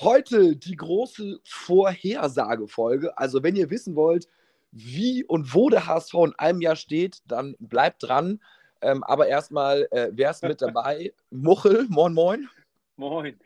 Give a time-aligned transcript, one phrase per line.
[0.00, 3.18] Heute die große Vorhersagefolge.
[3.18, 4.28] Also, wenn ihr wissen wollt,
[4.72, 8.40] wie und wo der HSV in einem Jahr steht, dann bleibt dran.
[8.80, 11.12] Ähm, aber erstmal, äh, wer ist mit dabei?
[11.30, 12.48] Muchel, moin, moin.
[12.96, 13.38] Moin.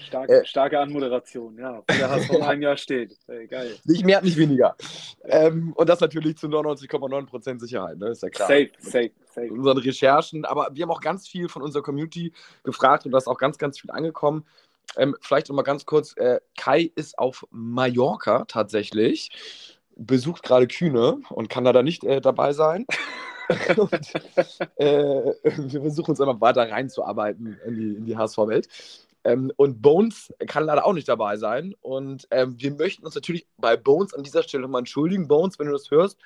[0.00, 1.78] Starke, äh, starke Anmoderation, ja.
[1.78, 3.18] Wo der HSV in einem Jahr steht.
[3.26, 3.76] Ey, geil.
[3.84, 4.76] Nicht mehr, nicht weniger.
[5.24, 8.10] Ähm, und das natürlich zu 99,9% Sicherheit, ne?
[8.10, 8.48] ist ja klar.
[8.48, 9.46] Safe, safe, safe.
[9.46, 10.44] In unseren Recherchen.
[10.44, 13.58] Aber wir haben auch ganz viel von unserer Community gefragt und da ist auch ganz,
[13.58, 14.46] ganz viel angekommen.
[14.96, 19.30] Ähm, vielleicht nochmal ganz kurz: äh, Kai ist auf Mallorca tatsächlich,
[19.96, 22.86] besucht gerade Kühne und kann da nicht äh, dabei sein.
[23.76, 24.14] und,
[24.76, 28.68] äh, wir versuchen uns immer weiter reinzuarbeiten in die, in die HSV-Welt.
[29.24, 31.74] Ähm, und Bones kann leider auch nicht dabei sein.
[31.80, 35.28] Und ähm, wir möchten uns natürlich bei Bones an dieser Stelle nochmal entschuldigen.
[35.28, 36.18] Bones, wenn du das hörst,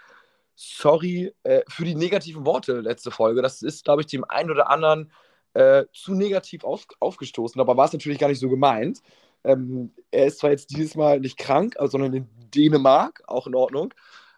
[0.54, 3.42] sorry äh, für die negativen Worte letzte Folge.
[3.42, 5.12] Das ist, glaube ich, dem einen oder anderen
[5.56, 7.60] äh, zu negativ auf, aufgestoßen.
[7.60, 9.00] Aber war es natürlich gar nicht so gemeint.
[9.42, 13.94] Ähm, er ist zwar jetzt dieses Mal nicht krank, sondern in Dänemark, auch in Ordnung.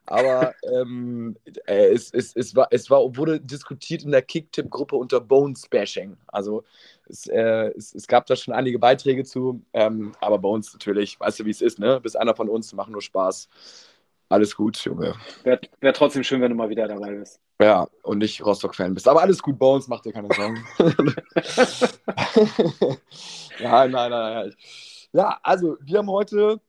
[0.06, 5.20] Aber ähm, äh, es, es, es, war, es war, wurde diskutiert in der Kicktipp-Gruppe unter
[5.20, 6.16] Bones-Bashing.
[6.28, 6.64] Also
[7.08, 11.18] es, äh, es, es, gab da schon einige Beiträge zu, ähm, aber bei uns natürlich,
[11.18, 12.00] weißt du, wie es ist, ne?
[12.00, 13.48] Bist einer von uns, machen nur Spaß.
[14.30, 15.14] Alles gut, Junge.
[15.42, 17.40] Wäre wär trotzdem schön, wenn du mal wieder dabei bist.
[17.60, 19.08] Ja, und nicht Rostock-Fan bist.
[19.08, 20.64] Aber alles gut, Bones, mach dir keine Sorgen.
[23.58, 24.54] ja, nein, nein, nein.
[25.12, 26.60] Ja, also wir haben heute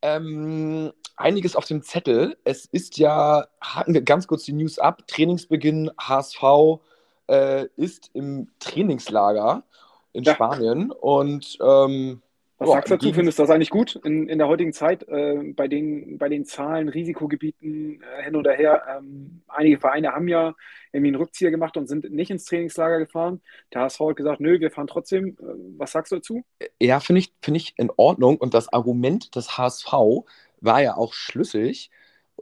[0.00, 2.36] ähm, einiges auf dem Zettel.
[2.44, 5.06] Es ist ja, haken wir ganz kurz die News ab.
[5.08, 6.42] Trainingsbeginn HSV
[7.28, 9.64] äh, ist im Trainingslager
[10.12, 10.34] in ja.
[10.34, 12.22] Spanien und ähm,
[12.58, 13.12] was sagst du dazu?
[13.12, 16.46] Findest du das eigentlich gut in, in der heutigen Zeit äh, bei, den, bei den
[16.46, 18.82] Zahlen, Risikogebieten äh, hin oder her?
[18.96, 20.54] Ähm, einige Vereine haben ja
[20.92, 23.42] irgendwie einen Rückzieher gemacht und sind nicht ins Trainingslager gefahren.
[23.74, 25.36] Der HSV hat gesagt, nö, wir fahren trotzdem.
[25.38, 25.44] Äh,
[25.76, 26.44] was sagst du dazu?
[26.80, 28.38] Ja, finde ich, find ich in Ordnung.
[28.38, 29.92] Und das Argument des HSV
[30.60, 31.90] war ja auch schlüssig,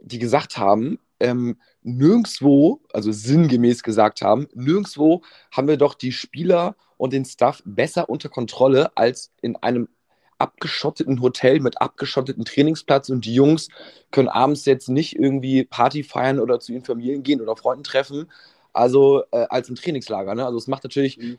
[0.01, 5.21] die gesagt haben, ähm, nirgendwo, also sinngemäß gesagt haben, nirgendwo
[5.51, 9.89] haben wir doch die Spieler und den Staff besser unter Kontrolle als in einem
[10.37, 13.69] abgeschotteten Hotel mit abgeschotteten Trainingsplatz und die Jungs
[14.11, 18.29] können abends jetzt nicht irgendwie Party feiern oder zu ihren Familien gehen oder Freunden treffen,
[18.73, 20.35] also äh, als im Trainingslager.
[20.35, 20.45] Ne?
[20.45, 21.37] Also es macht natürlich mhm.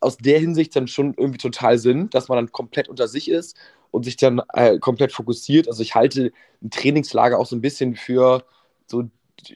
[0.00, 3.56] aus der Hinsicht dann schon irgendwie total Sinn, dass man dann komplett unter sich ist
[3.90, 5.68] und sich dann äh, komplett fokussiert.
[5.68, 6.32] Also ich halte
[6.62, 8.44] ein Trainingslager auch so ein bisschen für
[8.86, 9.04] so,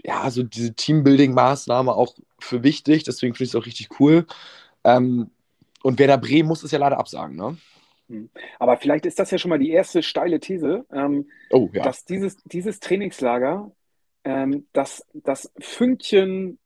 [0.04, 3.04] ja, so diese Teambuilding-Maßnahme auch für wichtig.
[3.04, 4.26] Deswegen finde ich es auch richtig cool.
[4.84, 5.30] Ähm,
[5.82, 7.56] und Werder Bremen muss es ja leider absagen, ne?
[8.08, 8.30] Hm.
[8.58, 11.82] Aber vielleicht ist das ja schon mal die erste steile These, ähm, oh, ja.
[11.82, 13.70] dass dieses, dieses Trainingslager
[14.28, 16.58] ähm, dass das Fünkchen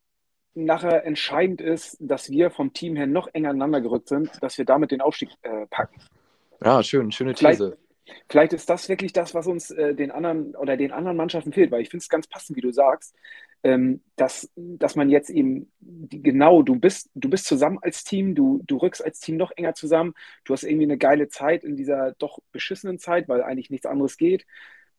[0.54, 4.64] nachher entscheidend ist, dass wir vom Team her noch enger aneinander gerückt sind, dass wir
[4.64, 6.00] damit den Aufstieg äh, packen.
[6.62, 7.78] Ja, schön, schöne These.
[8.04, 11.53] Vielleicht, vielleicht ist das wirklich das, was uns äh, den anderen oder den anderen Mannschaften
[11.53, 13.14] fehlt, weil ich finde es ganz passend, wie du sagst
[13.65, 18.34] ähm, dass, dass man jetzt eben die, genau, du bist, du bist zusammen als Team,
[18.34, 20.15] du, du rückst als Team noch enger zusammen,
[20.45, 24.17] du hast irgendwie eine geile Zeit in dieser doch beschissenen Zeit, weil eigentlich nichts anderes
[24.17, 24.47] geht.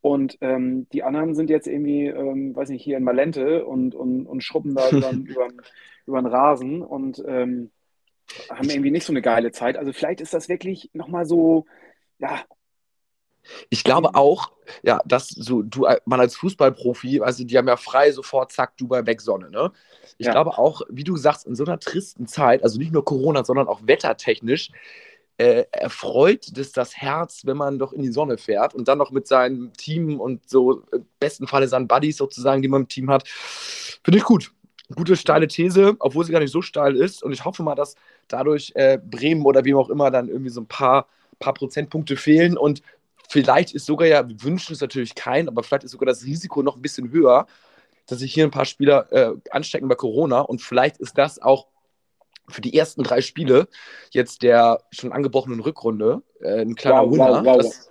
[0.02, 4.26] Und ähm, die anderen sind jetzt irgendwie, ähm, weiß nicht, hier in Malente und, und,
[4.26, 5.48] und schrubben da über, über,
[6.06, 7.72] über den Rasen und ähm,
[8.50, 9.78] haben irgendwie nicht so eine geile Zeit.
[9.78, 11.66] Also vielleicht ist das wirklich nochmal so,
[12.20, 12.44] ja,
[13.70, 14.16] ich glaube mhm.
[14.16, 14.52] auch,
[14.84, 18.78] ja, dass so du, äh, man als Fußballprofi, also die haben ja frei sofort, zack,
[18.78, 19.72] du bei Wegsonne, ne?
[20.18, 20.32] Ich ja.
[20.32, 23.68] glaube auch, wie du sagst, in so einer tristen Zeit, also nicht nur Corona, sondern
[23.68, 24.72] auch wettertechnisch,
[25.38, 29.12] äh, erfreut das das Herz, wenn man doch in die Sonne fährt und dann noch
[29.12, 33.10] mit seinem Team und so im besten Falle seinen Buddies sozusagen, die man im Team
[33.10, 33.28] hat.
[33.28, 34.52] Finde ich gut.
[34.96, 37.24] Gute steile These, obwohl sie gar nicht so steil ist.
[37.24, 37.96] Und ich hoffe mal, dass
[38.28, 41.08] dadurch äh, Bremen oder wie auch immer dann irgendwie so ein paar,
[41.40, 42.84] paar Prozentpunkte fehlen und
[43.30, 46.62] vielleicht ist sogar ja, wir wünschen es natürlich keinen, aber vielleicht ist sogar das Risiko
[46.62, 47.48] noch ein bisschen höher,
[48.08, 51.68] dass sich hier ein paar Spieler äh, anstecken bei Corona und vielleicht ist das auch
[52.50, 53.68] für die ersten drei Spiele
[54.12, 57.46] jetzt der schon angebrochenen Rückrunde äh, ein kleiner wow, Wunder.
[57.46, 57.58] Wow, wow.
[57.58, 57.90] Das,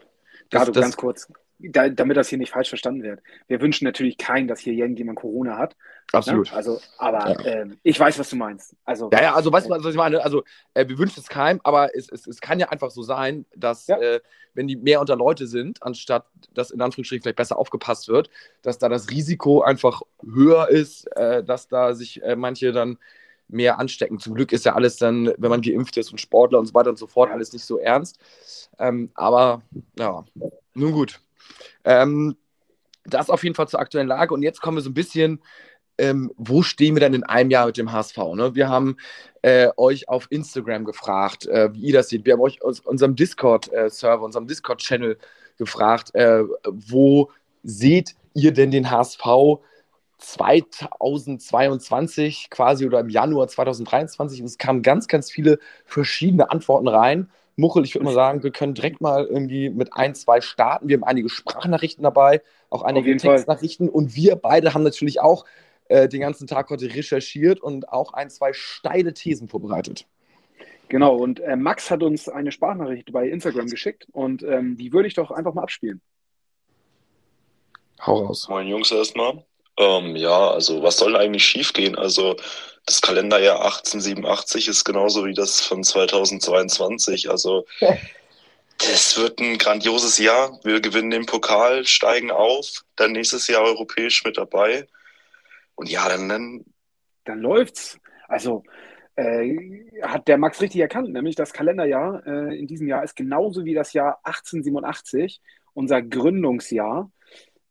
[0.51, 1.29] das, das, ganz kurz.
[1.71, 3.21] Da, damit das hier nicht falsch verstanden wird.
[3.49, 5.77] Wir wünschen natürlich keinen, dass hier irgendjemand Corona hat.
[6.13, 6.51] Absolut.
[6.51, 6.57] Ne?
[6.57, 7.63] Also, aber ja.
[7.63, 8.77] ähm, ich weiß, was du meinst.
[8.85, 10.23] Also, ja, ja, also weißt du, äh, was ich meine?
[10.23, 10.43] Also,
[10.75, 13.87] äh, wir wünschen es keinem, aber es, es, es kann ja einfach so sein, dass,
[13.87, 13.99] ja.
[13.99, 14.21] äh,
[14.55, 18.29] wenn die mehr unter Leute sind, anstatt dass in Anführungsstrichen vielleicht besser aufgepasst wird,
[18.63, 22.99] dass da das Risiko einfach höher ist, äh, dass da sich äh, manche dann
[23.49, 24.19] mehr anstecken.
[24.19, 26.91] Zum Glück ist ja alles dann, wenn man geimpft ist und Sportler und so weiter
[26.91, 28.19] und so fort, alles nicht so ernst.
[28.79, 29.63] Ähm, aber
[29.99, 30.25] ja,
[30.75, 31.21] nun gut.
[31.85, 32.37] Ähm,
[33.05, 34.35] das auf jeden Fall zur aktuellen Lage.
[34.35, 35.41] Und jetzt kommen wir so ein bisschen,
[35.99, 38.17] ähm, wo stehen wir denn in einem Jahr mit dem HSV?
[38.35, 38.55] Ne?
[38.55, 38.97] Wir haben
[39.43, 42.25] äh, euch auf Instagram gefragt, äh, wie ihr das seht.
[42.25, 45.19] Wir haben euch aus unserem Discord-Server, unserem Discord-Channel
[45.59, 47.31] gefragt, äh, wo
[47.63, 49.23] seht ihr denn den HSV
[50.19, 54.41] 2022 quasi oder im Januar 2023?
[54.41, 57.31] Und es kamen ganz, ganz viele verschiedene Antworten rein.
[57.57, 60.89] Muchel, ich würde mal sagen, wir können direkt mal irgendwie mit ein, zwei starten.
[60.89, 62.41] Wir haben einige Sprachnachrichten dabei,
[62.71, 63.95] auch einige Textnachrichten Fall.
[63.95, 65.45] und wir beide haben natürlich auch
[65.89, 70.07] äh, den ganzen Tag heute recherchiert und auch ein, zwei steile Thesen vorbereitet.
[70.89, 75.09] Genau, und äh, Max hat uns eine Sprachnachricht bei Instagram geschickt und ähm, die würde
[75.09, 76.01] ich doch einfach mal abspielen.
[78.01, 78.49] Hau raus.
[78.49, 79.45] Moin Jungs erstmal.
[79.79, 81.97] Ähm, ja, also was soll eigentlich schiefgehen?
[81.97, 82.37] Also
[82.87, 87.31] das Kalenderjahr 1887 ist genauso wie das von 2022.
[87.31, 87.65] Also
[88.79, 90.59] das wird ein grandioses Jahr.
[90.65, 94.87] Wir gewinnen den Pokal, steigen auf, dann nächstes Jahr europäisch mit dabei.
[95.75, 96.29] Und ja, dann.
[96.29, 96.65] Dann,
[97.25, 97.99] dann läuft's.
[98.29, 98.65] Also
[99.17, 103.65] äh, hat der Max richtig erkannt, nämlich das Kalenderjahr äh, in diesem Jahr ist genauso
[103.65, 105.41] wie das Jahr 1887,
[105.75, 107.11] unser Gründungsjahr.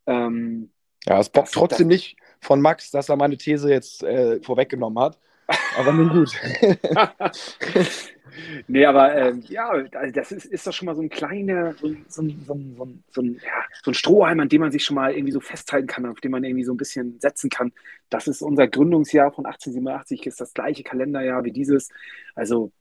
[0.06, 0.72] Ähm,
[1.08, 5.02] ja, es bockt trotzdem das, nicht von Max, dass er meine These jetzt äh, vorweggenommen
[5.02, 5.18] hat.
[5.78, 6.32] Aber nun gut.
[8.68, 11.90] nee, aber äh, ja, also das ist, ist doch schon mal so ein kleiner, so,
[12.08, 12.60] so, so,
[13.12, 15.88] so, ein, ja, so ein Strohhalm, an dem man sich schon mal irgendwie so festhalten
[15.88, 17.74] kann, auf dem man irgendwie so ein bisschen setzen kann.
[18.10, 21.90] Das ist unser Gründungsjahr von 1887, ist das gleiche Kalenderjahr wie dieses.
[22.36, 22.72] Also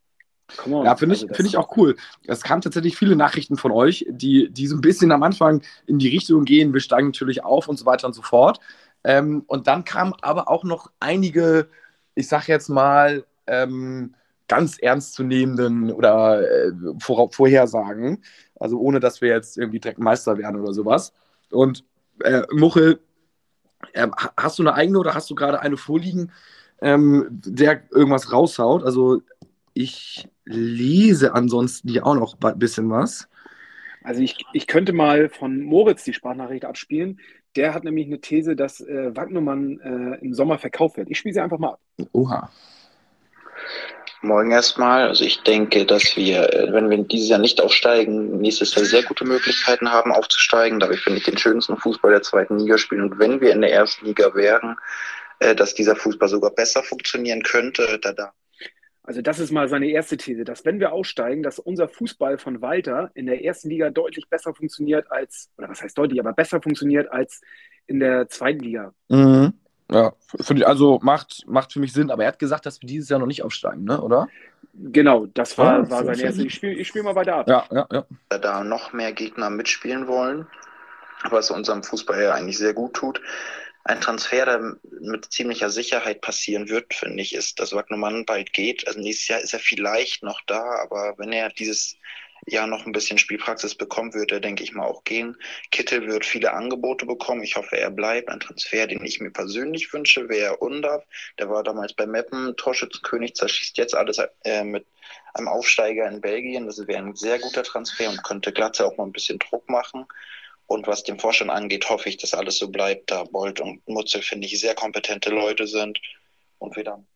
[0.67, 1.97] On, ja, finde ich, also find ich auch cool.
[2.27, 5.99] Es kamen tatsächlich viele Nachrichten von euch, die, die so ein bisschen am Anfang in
[5.99, 8.61] die Richtung gehen, wir steigen natürlich auf und so weiter und so fort.
[9.05, 11.69] Ähm, und dann kamen aber auch noch einige,
[12.15, 14.15] ich sag jetzt mal, ähm,
[14.51, 18.23] ganz ernstzunehmenden oder äh, Vor Vorhersagen.
[18.59, 21.13] Also ohne, dass wir jetzt irgendwie direkt Meister werden oder sowas.
[21.51, 21.85] Und
[22.25, 22.99] äh, Muchel,
[23.93, 26.33] äh, hast du eine eigene oder hast du gerade eine vorliegen,
[26.83, 28.83] ähm, der irgendwas raushaut?
[28.83, 29.23] Also
[29.83, 33.29] ich lese ansonsten hier auch noch ein bisschen was.
[34.03, 37.21] Also ich, ich könnte mal von Moritz die Sprachnachricht abspielen.
[37.57, 41.11] Der hat nämlich eine These, dass äh, Wagnermann äh, im Sommer verkauft wird.
[41.11, 41.81] Ich spiele sie einfach mal ab.
[42.13, 42.51] Oha.
[44.23, 45.09] Morgen erstmal.
[45.09, 49.03] Also ich denke, dass wir, äh, wenn wir dieses Jahr nicht aufsteigen, nächstes Jahr sehr
[49.03, 53.03] gute Möglichkeiten haben aufzusteigen, da wir, finde ich, den schönsten Fußball der zweiten Liga spielen.
[53.03, 54.77] Und wenn wir in der ersten Liga wären,
[55.41, 58.33] äh, dass dieser Fußball sogar besser funktionieren könnte, da da
[59.11, 62.63] also das ist mal seine erste These, dass wenn wir aussteigen, dass unser Fußball von
[62.63, 66.63] Walter in der ersten Liga deutlich besser funktioniert als, oder was heißt deutlich, aber besser
[66.63, 67.41] funktioniert als
[67.89, 68.95] in der zweiten Liga.
[69.09, 69.55] Mhm.
[69.91, 73.09] Ja, ich, also macht, macht für mich Sinn, aber er hat gesagt, dass wir dieses
[73.09, 74.01] Jahr noch nicht aufsteigen, ne?
[74.01, 74.29] oder?
[74.75, 76.45] Genau, das war, ah, war sein erstes.
[76.45, 77.49] Ich spiele ich spiel mal weiter ab.
[77.49, 78.05] Ja, ja, ja.
[78.29, 80.47] Da noch mehr Gegner mitspielen wollen,
[81.31, 83.21] was unserem Fußball ja eigentlich sehr gut tut
[83.85, 88.87] ein Transfer, der mit ziemlicher Sicherheit passieren wird, finde ich, ist, dass Wagnermann bald geht.
[88.87, 91.97] Also nächstes Jahr ist er vielleicht noch da, aber wenn er dieses
[92.47, 95.37] Jahr noch ein bisschen Spielpraxis bekommt, wird er, denke ich mal, auch gehen.
[95.71, 97.43] Kittel wird viele Angebote bekommen.
[97.43, 98.29] Ich hoffe, er bleibt.
[98.29, 101.05] Ein Transfer, den ich mir persönlich wünsche, wäre Undav.
[101.39, 104.87] Der war damals bei Meppen Torschützenkönig, zerschießt jetzt alles äh, mit
[105.35, 106.67] einem Aufsteiger in Belgien.
[106.67, 110.07] Das wäre ein sehr guter Transfer und könnte Glatze auch mal ein bisschen Druck machen.
[110.71, 114.23] Und was den Vorstand angeht, hoffe ich, dass alles so bleibt, da Bolt und Mutzel,
[114.23, 116.01] finde ich, sehr kompetente Leute sind.
[116.59, 117.09] Und wir dann.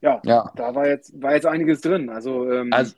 [0.00, 2.08] Ja, ja, da war jetzt, war jetzt einiges drin.
[2.08, 2.94] Also, ähm, also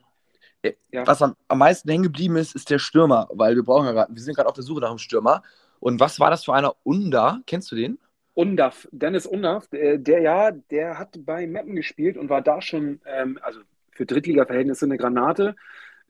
[0.62, 1.04] äh, ja.
[1.04, 4.14] was am, am meisten hängen geblieben ist, ist der Stürmer, weil wir brauchen ja gerade,
[4.14, 5.42] wir sind gerade auf der Suche nach einem Stürmer.
[5.80, 7.40] Und was war das für einer Unda?
[7.45, 7.99] Kennst du den?
[8.35, 13.00] Undaf, Dennis Undaf, der, der ja, der hat bei Meppen gespielt und war da schon,
[13.04, 13.59] ähm, also
[13.90, 15.57] für Drittliga-Verhältnisse eine Granate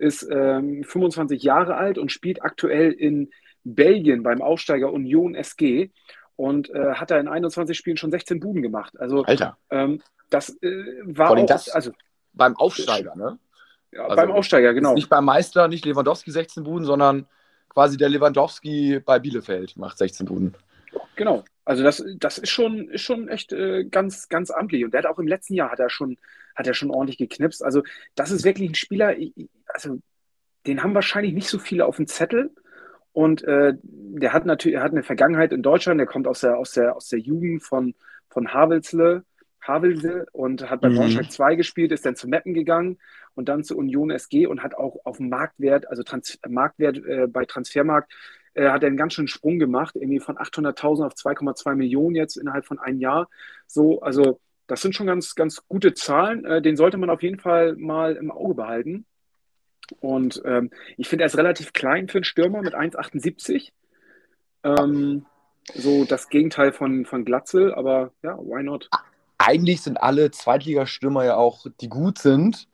[0.00, 3.30] ist ähm, 25 Jahre alt und spielt aktuell in
[3.64, 5.90] Belgien beim Aufsteiger Union SG
[6.36, 8.98] und äh, hat da in 21 Spielen schon 16 Buden gemacht.
[8.98, 9.58] Also, Alter.
[9.70, 11.92] Ähm, das äh, war auch, das also,
[12.32, 13.38] beim Aufsteiger, ne?
[13.92, 14.94] Ja, also, beim Aufsteiger, genau.
[14.94, 17.26] Nicht beim Meister, nicht Lewandowski 16 Buden, sondern
[17.68, 20.54] quasi der Lewandowski bei Bielefeld macht 16 Buden.
[21.16, 21.44] Genau.
[21.64, 24.84] Also das, das ist schon, ist schon echt äh, ganz, ganz amtlich.
[24.84, 26.16] Und der hat auch im letzten Jahr hat er schon,
[26.56, 27.62] hat er schon ordentlich geknipst.
[27.62, 27.82] Also
[28.14, 29.14] das ist wirklich ein Spieler,
[29.66, 30.00] also
[30.66, 32.50] den haben wahrscheinlich nicht so viele auf dem Zettel.
[33.12, 36.56] Und äh, der hat natürlich, er hat eine Vergangenheit in Deutschland, der kommt aus der,
[36.58, 37.94] aus der, aus der Jugend von,
[38.28, 39.24] von Havelsle,
[39.60, 40.96] Havelse und hat bei mhm.
[40.96, 42.98] Braunschweig 2 gespielt, ist dann zu Meppen gegangen
[43.34, 47.26] und dann zu Union SG und hat auch auf dem Marktwert, also Trans Marktwert äh,
[47.26, 48.12] bei Transfermarkt,
[48.54, 52.36] äh, hat er einen ganz schönen Sprung gemacht, irgendwie von 800.000 auf 2,2 Millionen jetzt
[52.36, 53.28] innerhalb von einem Jahr.
[53.66, 56.44] So, also das sind schon ganz, ganz gute Zahlen.
[56.44, 59.04] Äh, den sollte man auf jeden Fall mal im Auge behalten.
[59.98, 63.70] Und ähm, ich finde, er ist relativ klein für einen Stürmer mit 1,78.
[64.62, 65.26] Ähm,
[65.74, 68.88] so das Gegenteil von, von Glatzel, aber ja, why not?
[69.38, 72.68] Eigentlich sind alle Zweitligastürmer ja auch, die gut sind,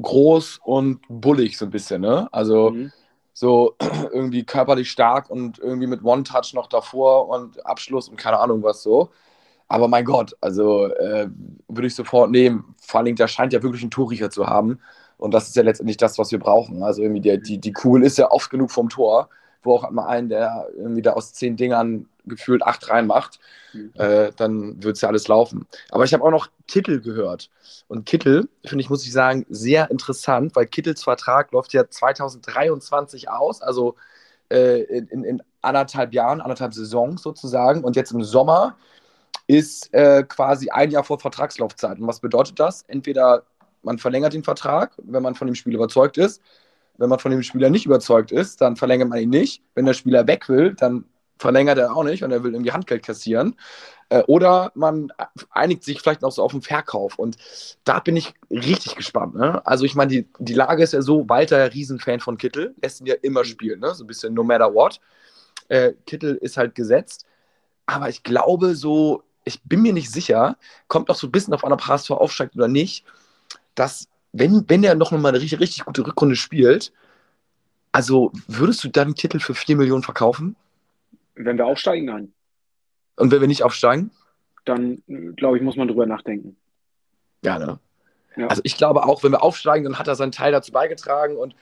[0.00, 2.28] groß und bullig so ein bisschen, ne?
[2.32, 2.92] Also mhm.
[3.32, 3.76] So
[4.12, 8.82] irgendwie körperlich stark und irgendwie mit One-Touch noch davor und Abschluss und keine Ahnung was
[8.82, 9.10] so.
[9.68, 11.28] Aber mein Gott, also äh,
[11.68, 12.74] würde ich sofort nehmen.
[12.82, 14.80] Vor allen Dingen, der scheint ja wirklich einen Torriecher zu haben.
[15.16, 16.82] Und das ist ja letztendlich das, was wir brauchen.
[16.82, 19.28] Also irgendwie die, die, die Kugel ist ja oft genug vom Tor,
[19.62, 23.40] wo auch mal einen, der irgendwie da aus zehn Dingern gefühlt acht reinmacht,
[23.72, 23.92] mhm.
[23.94, 25.66] äh, dann wird es ja alles laufen.
[25.90, 27.50] Aber ich habe auch noch Kittel gehört.
[27.88, 33.28] Und Kittel, finde ich, muss ich sagen, sehr interessant, weil Kittels Vertrag läuft ja 2023
[33.28, 33.96] aus, also
[34.50, 37.84] äh, in, in, anderthalb Jahren, anderthalb Saisons sozusagen.
[37.84, 38.76] Und jetzt im Sommer
[39.46, 41.98] ist äh, quasi ein Jahr vor Vertragslaufzeit.
[41.98, 42.84] Und was bedeutet das?
[42.88, 43.44] Entweder
[43.82, 46.42] man verlängert den Vertrag, wenn man von dem Spiel überzeugt ist.
[47.00, 49.62] Wenn man von dem Spieler nicht überzeugt ist, dann verlängert man ihn nicht.
[49.74, 51.04] Wenn der Spieler weg will, dann
[51.38, 53.56] verlängert er auch nicht und er will irgendwie Handgeld kassieren.
[54.10, 55.12] Äh, oder man
[55.50, 57.18] einigt sich vielleicht noch so auf den Verkauf.
[57.18, 57.36] Und
[57.84, 59.34] da bin ich richtig gespannt.
[59.34, 59.64] Ne?
[59.66, 63.06] Also ich meine, die, die Lage ist ja so, Walter Riesenfan von Kittel, lässt ihn
[63.06, 63.94] ja immer spielen, ne?
[63.94, 65.00] so ein bisschen no matter what.
[65.68, 67.24] Äh, Kittel ist halt gesetzt.
[67.86, 71.64] Aber ich glaube so, ich bin mir nicht sicher, kommt noch so ein bisschen auf
[71.64, 73.04] an, ob HSV aufsteigt oder nicht
[73.74, 76.92] dass, wenn, wenn er noch mal eine richtig, richtig gute Rückrunde spielt,
[77.92, 80.56] also würdest du dann Titel für 4 Millionen verkaufen?
[81.34, 82.32] Wenn wir aufsteigen, nein.
[83.16, 84.10] Und wenn wir nicht aufsteigen?
[84.64, 85.02] Dann,
[85.36, 86.56] glaube ich, muss man drüber nachdenken.
[87.42, 87.78] Ja, ne?
[88.36, 88.46] Ja.
[88.46, 91.54] Also ich glaube auch, wenn wir aufsteigen, dann hat er seinen Teil dazu beigetragen und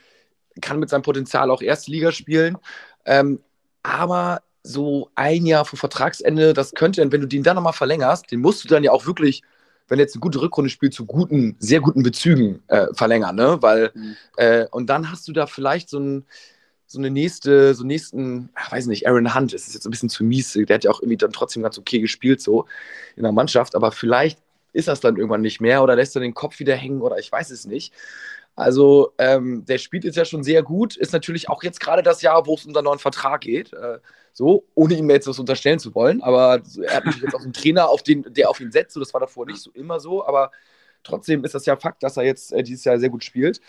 [0.61, 2.59] kann mit seinem Potenzial auch erste Liga spielen.
[3.05, 3.41] Ähm,
[3.83, 8.41] aber so ein Jahr vor Vertragsende, das könnte, wenn du den dann nochmal verlängerst, den
[8.41, 9.43] musst du dann ja auch wirklich
[9.89, 13.59] wenn jetzt eine gute Rückrunde spielt, zu guten, sehr guten Bezügen äh, verlängern, ne?
[13.61, 14.17] Weil, mhm.
[14.37, 16.25] äh, und dann hast du da vielleicht so ein,
[16.87, 20.09] so eine nächste, so nächsten, ach, weiß nicht, Aaron Hunt, das ist jetzt ein bisschen
[20.09, 22.67] zu mies, der hat ja auch irgendwie dann trotzdem ganz okay gespielt, so
[23.17, 24.39] in der Mannschaft, aber vielleicht
[24.73, 27.31] ist das dann irgendwann nicht mehr oder lässt er den Kopf wieder hängen oder ich
[27.31, 27.93] weiß es nicht.
[28.59, 32.23] Also ähm, der spielt jetzt ja schon sehr gut, ist natürlich auch jetzt gerade das
[32.23, 33.73] Jahr, wo es um seinen neuen Vertrag geht.
[33.73, 34.01] Äh,
[34.33, 36.21] so, ohne ihm jetzt was unterstellen zu wollen.
[36.23, 38.95] Aber er hat natürlich jetzt auch einen Trainer, auf den, der auf ihn setzt.
[38.95, 40.51] So, das war davor nicht so immer so, aber
[41.05, 43.61] trotzdem ist das ja Fakt, dass er jetzt äh, dieses Jahr sehr gut spielt.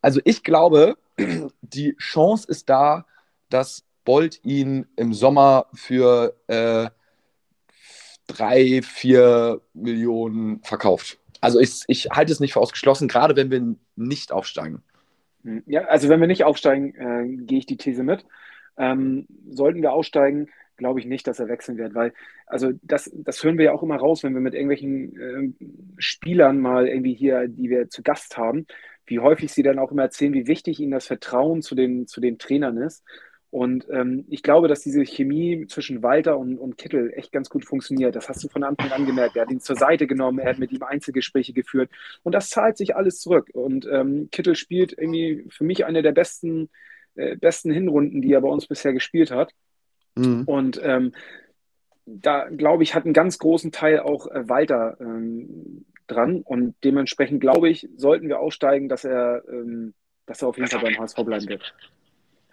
[0.00, 0.96] Also ich glaube,
[1.60, 3.04] die Chance ist da,
[3.50, 6.88] dass Bolt ihn im Sommer für äh,
[8.26, 11.19] drei, vier Millionen verkauft.
[11.40, 14.82] Also ich, ich halte es nicht für ausgeschlossen, gerade wenn wir nicht aufsteigen.
[15.44, 18.24] Hm, ja, also wenn wir nicht aufsteigen, äh, gehe ich die These mit.
[18.76, 22.12] Ähm, sollten wir aussteigen, glaube ich nicht, dass er wechseln wird, weil,
[22.46, 25.66] also das, das hören wir ja auch immer raus, wenn wir mit irgendwelchen äh,
[25.98, 28.66] Spielern mal irgendwie hier, die wir zu Gast haben,
[29.06, 32.20] wie häufig sie dann auch immer erzählen, wie wichtig ihnen das Vertrauen zu den, zu
[32.20, 33.04] den Trainern ist.
[33.50, 37.64] Und ähm, ich glaube, dass diese Chemie zwischen Walter und, und Kittel echt ganz gut
[37.64, 38.14] funktioniert.
[38.14, 39.34] Das hast du von Anfang an gemerkt.
[39.34, 41.90] Er hat ihn zur Seite genommen, er hat mit ihm Einzelgespräche geführt.
[42.22, 43.48] Und das zahlt sich alles zurück.
[43.52, 46.70] Und ähm, Kittel spielt irgendwie für mich eine der besten,
[47.16, 49.52] äh, besten Hinrunden, die er bei uns bisher gespielt hat.
[50.14, 50.44] Mhm.
[50.44, 51.12] Und ähm,
[52.06, 56.42] da, glaube ich, hat einen ganz großen Teil auch äh, Walter ähm, dran.
[56.42, 59.94] Und dementsprechend, glaube ich, sollten wir aussteigen, dass er, ähm,
[60.26, 61.74] dass er auf jeden Fall beim HSV bleiben wird.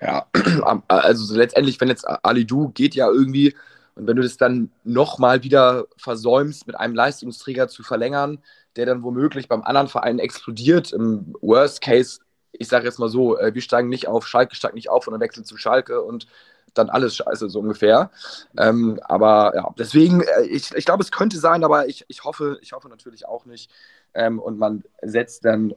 [0.01, 0.27] Ja,
[0.87, 3.55] also letztendlich, wenn jetzt Ali Du geht ja irgendwie
[3.95, 8.37] und wenn du das dann nochmal wieder versäumst, mit einem Leistungsträger zu verlängern,
[8.75, 12.19] der dann womöglich beim anderen Verein explodiert, im Worst Case,
[12.51, 15.13] ich sage jetzt mal so, äh, wir steigen nicht auf, Schalke steigt nicht auf und
[15.13, 16.27] dann wechseln zu Schalke und
[16.75, 18.11] dann alles scheiße, so ungefähr.
[18.55, 22.59] Ähm, aber ja, deswegen, äh, ich, ich glaube, es könnte sein, aber ich, ich, hoffe,
[22.61, 23.71] ich hoffe natürlich auch nicht.
[24.13, 25.73] Ähm, und man setzt dann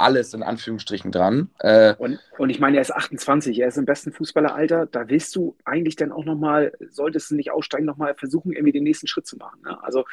[0.00, 1.50] alles in Anführungsstrichen dran.
[1.60, 4.86] Äh, und, und ich meine, er ist 28, er ist im besten Fußballeralter.
[4.86, 8.84] Da willst du eigentlich dann auch nochmal, solltest du nicht aussteigen, nochmal versuchen, irgendwie den
[8.84, 9.60] nächsten Schritt zu machen.
[9.62, 9.82] Ne?
[9.82, 10.04] Also,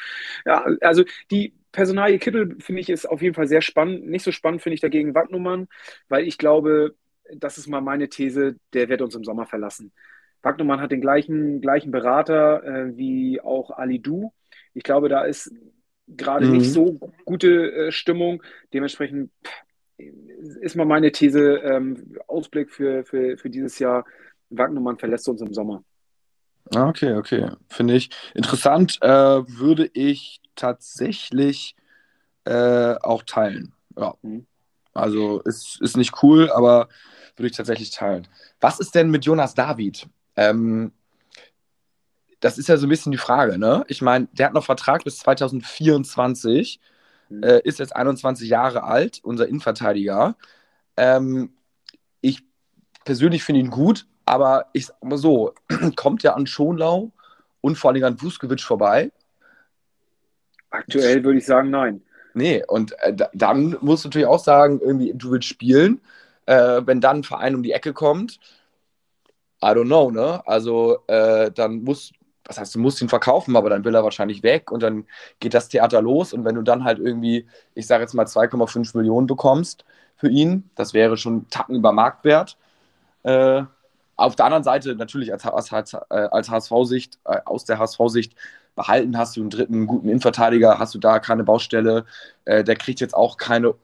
[0.46, 4.08] ja, also die Personalie Kittel finde ich ist auf jeden Fall sehr spannend.
[4.08, 5.68] Nicht so spannend finde ich dagegen Wagnumann,
[6.10, 6.96] weil ich glaube,
[7.36, 9.92] das ist mal meine These, der wird uns im Sommer verlassen.
[10.42, 14.34] Wagnumann hat den gleichen, gleichen Berater äh, wie auch Ali Du.
[14.74, 15.52] Ich glaube, da ist
[16.08, 16.54] gerade mhm.
[16.54, 18.44] nicht so gute äh, Stimmung.
[18.74, 19.32] Dementsprechend
[19.98, 24.06] ist mal meine These, ähm, Ausblick für, für, für dieses Jahr,
[24.50, 25.84] Wagnumann verlässt uns im Sommer.
[26.76, 27.50] Ah, okay, okay.
[27.70, 28.98] Finde ich interessant.
[29.02, 31.76] Äh, würde ich tatsächlich
[32.46, 33.74] äh, auch teilen.
[33.98, 34.16] Ja.
[34.22, 34.46] Mhm.
[34.94, 36.90] Also ist, ist nicht cool, aber
[37.36, 38.28] würde ich tatsächlich teilen.
[38.60, 40.08] Was ist denn mit Jonas David?
[40.36, 40.92] Ähm,
[42.40, 43.84] das ist ja so ein bisschen die Frage, ne?
[43.88, 46.80] Ich meine, der hat noch Vertrag bis 2024,
[47.30, 47.44] mhm.
[47.44, 50.36] äh, ist jetzt 21 Jahre alt, unser Innenverteidiger.
[50.96, 51.52] Ähm,
[52.22, 52.44] ich
[53.06, 55.54] persönlich finde ihn gut, aber ich sag mal so,
[55.96, 57.12] kommt ja an Schonlau
[57.62, 59.12] und vor allem an Vuskovic vorbei.
[60.70, 62.02] Aktuell würde ich sagen, nein.
[62.34, 66.02] Nee, und äh, dann musst du natürlich auch sagen, irgendwie, du willst spielen.
[66.46, 68.40] Äh, wenn dann ein Verein um die Ecke kommt,
[69.62, 70.42] I don't know, ne?
[70.46, 72.12] Also äh, dann muss,
[72.48, 75.06] was heißt, du musst ihn verkaufen, aber dann will er wahrscheinlich weg und dann
[75.40, 76.34] geht das Theater los.
[76.34, 79.86] Und wenn du dann halt irgendwie, ich sage jetzt mal 2,5 Millionen bekommst
[80.16, 82.58] für ihn, das wäre schon Tacken über Marktwert.
[83.24, 83.64] Äh,
[84.16, 88.36] auf der anderen Seite natürlich als, als, als, äh, HSV-Sicht, äh, aus der HSV-Sicht
[88.76, 92.06] behalten, hast du einen dritten guten Innenverteidiger, hast du da keine Baustelle.
[92.46, 93.76] Äh, der kriegt jetzt auch keine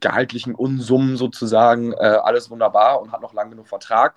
[0.00, 1.92] gehaltlichen Unsummen sozusagen.
[1.92, 4.14] Äh, alles wunderbar und hat noch lange genug Vertrag.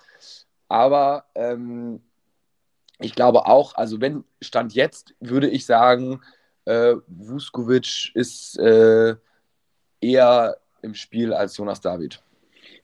[0.68, 2.02] Aber ähm,
[2.98, 6.20] ich glaube auch, also wenn Stand jetzt, würde ich sagen,
[6.64, 9.16] äh, Vuskovic ist äh,
[10.00, 12.22] eher im Spiel als Jonas David.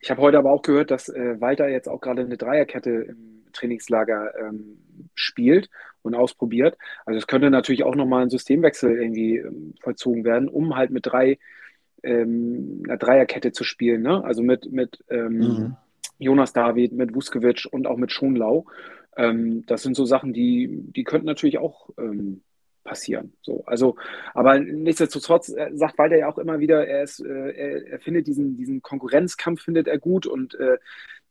[0.00, 3.44] Ich habe heute aber auch gehört, dass äh, Walter jetzt auch gerade eine Dreierkette im
[3.52, 4.78] Trainingslager ähm,
[5.14, 5.70] spielt
[6.02, 6.76] und ausprobiert.
[7.06, 11.06] Also es könnte natürlich auch nochmal ein Systemwechsel irgendwie ähm, vollzogen werden, um halt mit
[11.06, 11.38] drei
[12.02, 14.02] ähm, einer Dreierkette zu spielen.
[14.02, 14.24] Ne?
[14.24, 15.76] Also mit, mit ähm, mhm.
[16.18, 18.66] Jonas David, mit Vuskovic und auch mit Schonlau.
[19.16, 22.42] Ähm, das sind so Sachen, die, die könnten natürlich auch ähm,
[22.84, 23.34] passieren.
[23.42, 23.96] So, also,
[24.34, 28.26] aber nichtsdestotrotz äh, sagt Walter ja auch immer wieder, er, ist, äh, er, er, findet
[28.26, 30.78] diesen, diesen Konkurrenzkampf findet er gut und äh,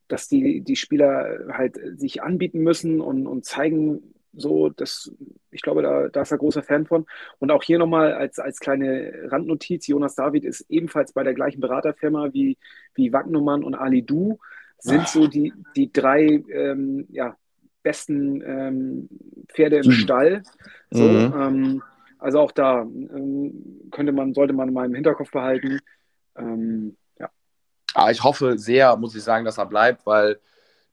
[0.08, 5.12] dass die, die Spieler halt sich anbieten müssen und, und zeigen, so, das,
[5.52, 7.06] ich glaube, da, da ist er großer Fan von.
[7.40, 11.60] Und auch hier nochmal als, als kleine Randnotiz: Jonas David ist ebenfalls bei der gleichen
[11.60, 12.58] Beraterfirma wie,
[12.96, 14.40] wie Wagnumann und Ali Du,
[14.80, 17.36] sind so die, die drei ähm, ja,
[17.84, 19.10] besten ähm,
[19.50, 19.92] Pferde im mhm.
[19.92, 20.44] Stall.
[20.92, 21.34] So, mhm.
[21.36, 21.84] ähm,
[22.20, 25.80] also auch da ähm, könnte man, sollte man mal im Hinterkopf behalten.
[26.38, 27.30] Ähm, ja.
[27.94, 30.40] Aber ah, ich hoffe sehr, muss ich sagen, dass er bleibt, weil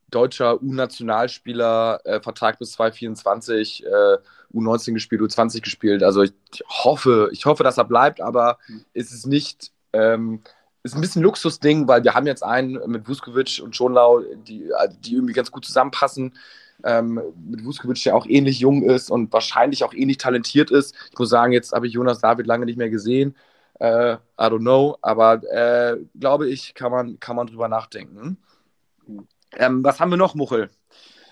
[0.09, 4.17] deutscher U-Nationalspieler, äh, Vertrag bis 2024, äh,
[4.53, 6.03] U19 gespielt, U20 gespielt.
[6.03, 6.33] Also ich
[6.67, 8.85] hoffe, ich hoffe, dass er bleibt, aber mhm.
[8.93, 10.41] ist es nicht, ähm,
[10.83, 14.71] ist ein bisschen Luxusding, weil wir haben jetzt einen mit Vuskovic und Schonlau, die,
[15.01, 16.33] die irgendwie ganz gut zusammenpassen.
[16.83, 20.95] Ähm, mit Vuskovic, der auch ähnlich jung ist und wahrscheinlich auch ähnlich talentiert ist.
[21.11, 23.35] Ich muss sagen, jetzt habe ich Jonas David lange nicht mehr gesehen.
[23.79, 28.37] Äh, I don't know, aber äh, glaube ich, kann man, kann man drüber nachdenken.
[29.57, 30.69] Ähm, was haben wir noch, Muchel?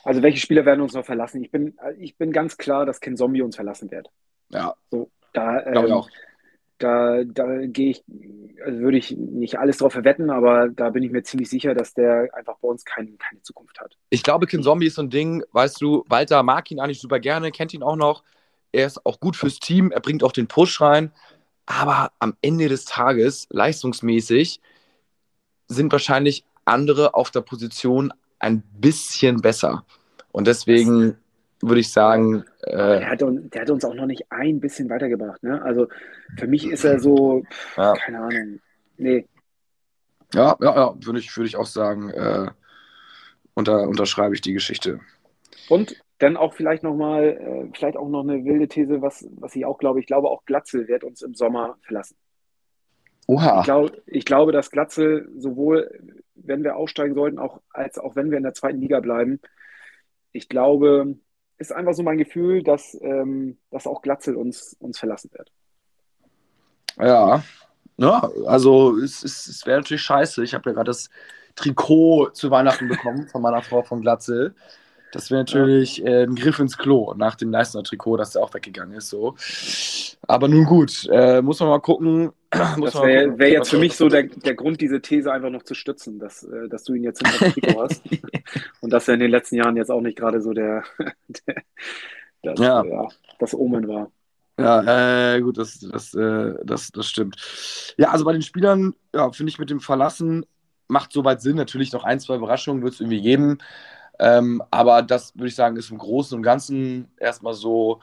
[0.03, 1.43] Also welche Spieler werden uns noch verlassen?
[1.43, 4.09] Ich bin, ich bin ganz klar, dass Ken Zombie uns verlassen wird.
[4.49, 4.73] Ja.
[4.89, 6.09] So, da, ähm, auch.
[6.79, 8.03] Da, da gehe ich,
[8.63, 11.93] also würde ich nicht alles drauf verwetten, aber da bin ich mir ziemlich sicher, dass
[11.93, 13.97] der einfach bei uns kein, keine Zukunft hat.
[14.09, 17.19] Ich glaube, Ken Zombie ist so ein Ding, weißt du, Walter mag ihn eigentlich super
[17.19, 18.23] gerne, kennt ihn auch noch.
[18.71, 21.11] Er ist auch gut fürs Team, er bringt auch den Push rein.
[21.65, 24.61] Aber am Ende des Tages, leistungsmäßig,
[25.67, 29.85] sind wahrscheinlich andere auf der Position ein bisschen besser.
[30.31, 31.17] Und deswegen
[31.61, 32.43] würde ich sagen.
[32.63, 35.41] Äh, der, hat, der, hat, uns auch noch nicht ein bisschen weitergebracht.
[35.43, 35.61] Ne?
[35.61, 35.87] Also
[36.37, 37.43] für mich ist er so,
[37.75, 37.93] ja.
[37.93, 38.59] keine Ahnung.
[38.97, 39.27] Nee.
[40.33, 42.47] Ja, ja, ja würde ich, würd ich auch sagen, äh,
[43.53, 44.99] unter, unterschreibe ich die Geschichte.
[45.69, 49.65] Und dann auch vielleicht nochmal, äh, vielleicht auch noch eine wilde These, was, was ich
[49.65, 49.99] auch glaube.
[49.99, 52.17] Ich glaube, auch Glatzel wird uns im Sommer verlassen.
[53.27, 53.59] Oha.
[53.59, 55.91] Ich, glaub, ich glaube, dass Glatzel sowohl,
[56.35, 59.41] wenn wir aufsteigen sollten, auch, als auch wenn wir in der zweiten Liga bleiben,
[60.31, 61.17] ich glaube,
[61.57, 65.51] ist einfach so mein Gefühl, dass, ähm, dass auch Glatzel uns, uns verlassen wird.
[66.99, 67.43] Ja,
[67.97, 70.43] ja also es, es, es wäre natürlich scheiße.
[70.43, 71.09] Ich habe ja gerade das
[71.55, 74.55] Trikot zu Weihnachten bekommen von meiner Frau von Glatzel.
[75.11, 78.53] Das wäre natürlich äh, ein Griff ins Klo nach dem Leistner Trikot, dass der auch
[78.53, 79.09] weggegangen ist.
[79.09, 79.35] So.
[80.27, 82.31] Aber nun gut, äh, muss man mal gucken.
[82.49, 85.75] das wäre wär jetzt für mich so der, der Grund, diese These einfach noch zu
[85.75, 88.03] stützen, dass, äh, dass du ihn jetzt im Trikot hast.
[88.81, 90.83] Und dass er in den letzten Jahren jetzt auch nicht gerade so der,
[91.47, 91.63] der
[92.43, 92.83] das, ja.
[92.83, 93.07] ja.
[93.39, 94.11] das Omen war.
[94.59, 97.35] Ja, äh, gut, das, das, äh, das, das stimmt.
[97.97, 100.45] Ja, also bei den Spielern, ja, finde ich mit dem Verlassen
[100.87, 101.57] macht soweit Sinn.
[101.57, 103.59] Natürlich noch ein, zwei Überraschungen wird es irgendwie geben.
[104.19, 107.99] Ähm, aber das würde ich sagen, ist im Großen und Ganzen erstmal so,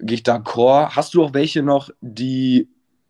[0.00, 0.96] gehe ich d'accord.
[0.96, 2.68] Hast du auch welche noch, die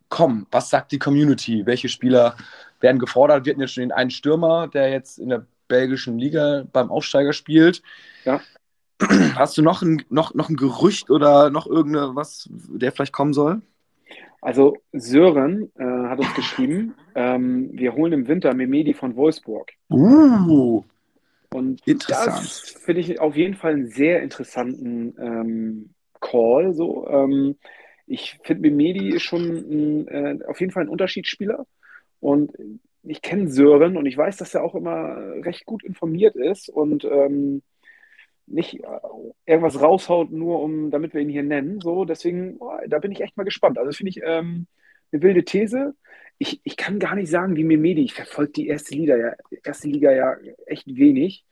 [0.09, 0.47] kommen?
[0.51, 1.65] Was sagt die Community?
[1.65, 2.35] Welche Spieler
[2.79, 3.45] werden gefordert?
[3.45, 7.33] Wir hatten jetzt schon den einen Stürmer, der jetzt in der belgischen Liga beim Aufsteiger
[7.33, 7.81] spielt.
[8.23, 8.41] Ja.
[9.35, 13.61] Hast du noch ein, noch, noch ein Gerücht oder noch irgendwas, der vielleicht kommen soll?
[14.41, 19.71] Also Sören äh, hat uns geschrieben, ähm, wir holen im Winter Memedi von Wolfsburg.
[19.89, 20.83] Uh,
[21.55, 25.89] Und das finde ich auf jeden Fall einen sehr interessanten ähm,
[26.19, 26.73] Call.
[26.73, 27.57] So, ähm,
[28.07, 31.65] ich finde, Memedi ist schon ein, äh, auf jeden Fall ein Unterschiedsspieler.
[32.19, 32.51] Und
[33.03, 37.05] ich kenne Sören und ich weiß, dass er auch immer recht gut informiert ist und
[37.05, 37.61] ähm,
[38.47, 38.99] nicht äh,
[39.45, 41.79] irgendwas raushaut, nur um, damit wir ihn hier nennen.
[41.81, 43.77] So, deswegen, oh, da bin ich echt mal gespannt.
[43.77, 44.67] Also finde ich ähm,
[45.11, 45.95] eine wilde These.
[46.37, 49.87] Ich, ich kann gar nicht sagen, wie Memedi, ich verfolge die erste Liga ja, erste
[49.87, 51.45] Liga ja echt wenig.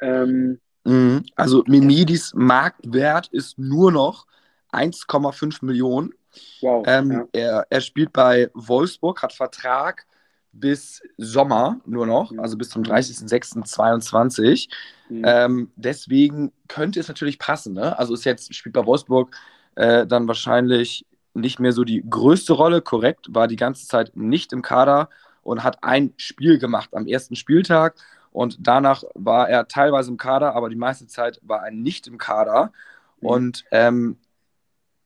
[0.00, 1.24] Ähm, Mhm.
[1.34, 4.26] Also Mimidis Marktwert ist nur noch
[4.70, 6.12] 1,5 Millionen.
[6.60, 6.84] wow.
[6.86, 7.26] Ähm, ja.
[7.32, 10.04] er, er spielt bei Wolfsburg, hat Vertrag
[10.52, 12.40] bis Sommer nur noch, Mhm.
[12.40, 14.68] also bis zum 30.06.22.
[15.08, 15.22] Mhm.
[15.26, 17.72] Ähm, deswegen könnte es natürlich passen.
[17.74, 17.98] Ne?
[17.98, 19.34] Also ist jetzt, spielt bei Wolfsburg
[19.76, 24.52] äh, dann wahrscheinlich nicht mehr so die größte Rolle, korrekt, war die ganze Zeit nicht
[24.52, 25.08] im Kader
[25.42, 27.96] und hat ein Spiel gemacht am ersten Spieltag
[28.34, 32.18] und danach war er teilweise im Kader, aber die meiste Zeit war er nicht im
[32.18, 32.72] Kader.
[33.20, 33.28] Mhm.
[33.28, 34.16] Und ähm,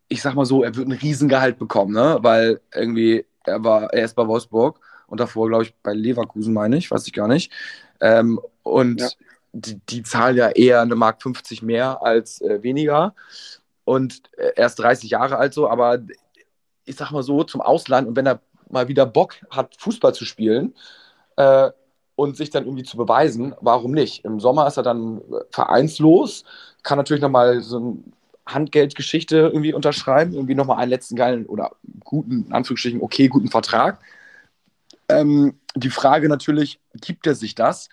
[0.08, 2.18] ich sag mal so, er wird ein Riesengehalt bekommen, ne?
[2.22, 6.78] weil irgendwie er war, er ist bei Wolfsburg und davor, glaube ich, bei Leverkusen, meine
[6.78, 7.52] ich, weiß ich gar nicht.
[8.00, 9.08] Ähm, und Ja.
[9.52, 13.14] die, die zahlen ja eher eine Mark 50 mehr als äh, weniger.
[13.88, 15.98] Und äh, er ist 30 Jahre alt so, aber
[16.84, 20.26] ich sag mal so, zum Ausland und wenn er mal wieder Bock hat, Fußball zu
[20.26, 20.74] spielen
[21.36, 21.70] äh,
[22.14, 24.26] und sich dann irgendwie zu beweisen, warum nicht?
[24.26, 26.44] Im Sommer ist er dann äh, vereinslos,
[26.82, 27.96] kann natürlich nochmal so eine
[28.44, 31.70] Handgeldgeschichte irgendwie unterschreiben, irgendwie nochmal einen letzten geilen oder
[32.04, 34.00] guten, in Anführungsstrichen, okay, guten Vertrag.
[35.08, 37.88] Ähm, die Frage natürlich, gibt er sich das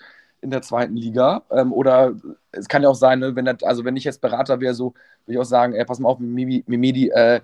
[0.46, 1.44] in der zweiten Liga?
[1.52, 2.14] Ähm, oder
[2.52, 4.94] es kann ja auch sein, ne, wenn er, also wenn ich jetzt Berater wäre, so
[5.26, 7.42] würde ich auch sagen, ey, pass mal auf, Mimedi, äh,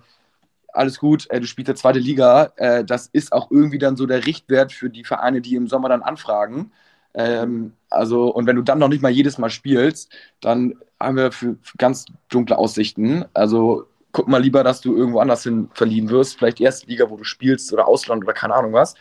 [0.73, 2.53] alles gut, äh, du spielst der zweite Liga.
[2.55, 5.89] Äh, das ist auch irgendwie dann so der Richtwert für die Vereine, die im Sommer
[5.89, 6.71] dann anfragen.
[7.13, 10.11] Ähm, also, und wenn du dann noch nicht mal jedes Mal spielst,
[10.41, 13.25] dann haben wir für, für ganz dunkle Aussichten.
[13.33, 16.37] Also guck mal lieber, dass du irgendwo anders hin verliehen wirst.
[16.37, 18.95] Vielleicht erste Liga, wo du spielst oder Ausland oder keine Ahnung was.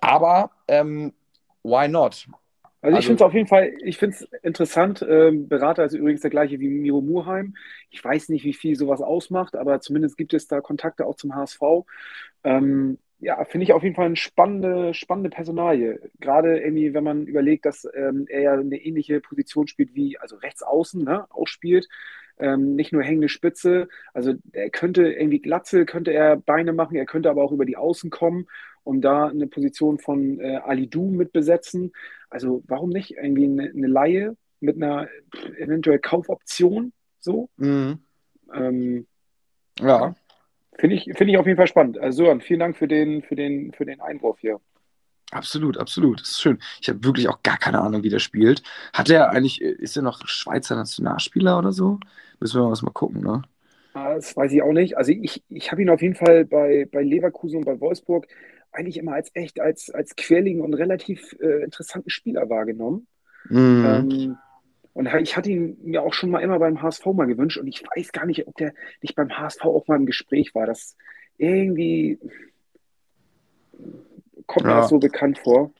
[0.00, 1.12] Aber ähm,
[1.62, 2.26] why not?
[2.84, 5.04] Also ich Also- finde es auf jeden Fall, ich finde es interessant.
[5.08, 7.54] Ähm, Berater ist übrigens der gleiche wie Miro Murheim.
[7.88, 11.34] Ich weiß nicht, wie viel sowas ausmacht, aber zumindest gibt es da Kontakte auch zum
[11.34, 11.86] HSV.
[12.44, 16.00] Ähm, ja, finde ich auf jeden Fall eine spannende, spannende Personalie.
[16.20, 20.36] Gerade irgendwie, wenn man überlegt, dass ähm, er ja eine ähnliche Position spielt wie, also
[20.36, 21.88] rechts außen, ne, auch spielt.
[22.36, 23.88] Ähm, nicht nur hängende Spitze.
[24.12, 27.76] Also er könnte irgendwie Glatze, könnte er Beine machen, er könnte aber auch über die
[27.76, 28.46] Außen kommen,
[28.82, 31.92] um da eine Position von äh, Ali Du mit besetzen.
[32.28, 35.08] Also warum nicht irgendwie eine, eine Laie mit einer
[35.58, 36.92] eventuell Kaufoption?
[37.20, 37.48] So.
[37.56, 38.00] Mhm.
[38.52, 39.06] Ähm,
[39.78, 40.14] Ja.
[40.78, 41.98] Finde ich, finde ich auf jeden Fall spannend.
[41.98, 44.60] Also Sören, vielen Dank für den, für den, für den Einwurf hier.
[45.30, 46.20] Absolut, absolut.
[46.20, 46.58] Das ist schön.
[46.80, 48.62] Ich habe wirklich auch gar keine Ahnung, wie der spielt.
[48.92, 51.98] Hat er eigentlich, ist er noch Schweizer Nationalspieler oder so?
[52.40, 53.42] Müssen wir mal gucken, ne?
[53.94, 54.96] Das weiß ich auch nicht.
[54.96, 58.26] Also ich, ich habe ihn auf jeden Fall bei, bei Leverkusen und bei Wolfsburg
[58.72, 63.06] eigentlich immer als echt, als, als quirligen und relativ äh, interessanten Spieler wahrgenommen.
[63.48, 63.84] Mhm.
[63.86, 64.38] Ähm,
[64.94, 67.82] und ich hatte ihn mir auch schon mal immer beim HSV mal gewünscht und ich
[67.82, 70.66] weiß gar nicht, ob der nicht beim HSV auch mal im Gespräch war.
[70.66, 70.96] Das
[71.36, 72.18] irgendwie
[74.46, 74.80] kommt mir Ja.
[74.80, 75.72] das so bekannt vor.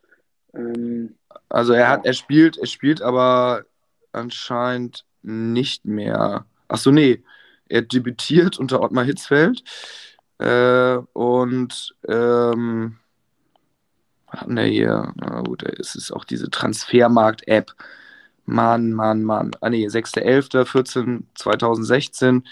[0.55, 1.15] Ähm,
[1.49, 2.11] Also er hat, Ja.
[2.11, 3.65] er spielt, er spielt aber
[4.13, 6.47] anscheinend nicht mehr.
[6.69, 7.23] Achso, nee.
[7.69, 9.63] Er debütiert unter Ottmar Hitzfeld.
[10.39, 12.99] Äh, und ähm,
[14.27, 15.13] was hat denn der hier?
[15.17, 17.73] Na gut, es ist auch diese Transfermarkt-App.
[18.47, 19.53] Mann, Mann, Mann.
[19.61, 22.45] Ah nee, 6.11.14, 2016.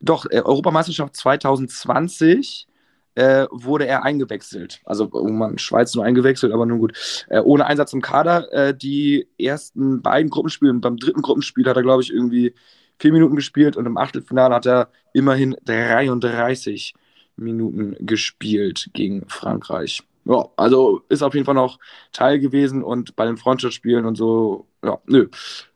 [0.00, 2.66] Doch, äh, Europameisterschaft 2020
[3.14, 4.80] äh, wurde er eingewechselt.
[4.84, 7.26] Also irgendwann Schweiz nur eingewechselt, aber nun gut.
[7.28, 8.52] Äh, ohne Einsatz im Kader.
[8.52, 12.54] Äh, die ersten beiden Gruppenspiele, beim dritten Gruppenspiel hat er, glaube ich, irgendwie
[12.98, 16.94] vier Minuten gespielt und im Achtelfinale hat er immerhin 33
[17.36, 20.02] Minuten gespielt gegen Frankreich.
[20.24, 21.78] Ja, also ist auf jeden Fall noch
[22.12, 25.28] Teil gewesen und bei den Freundschaftsspielen und so, ja, nö.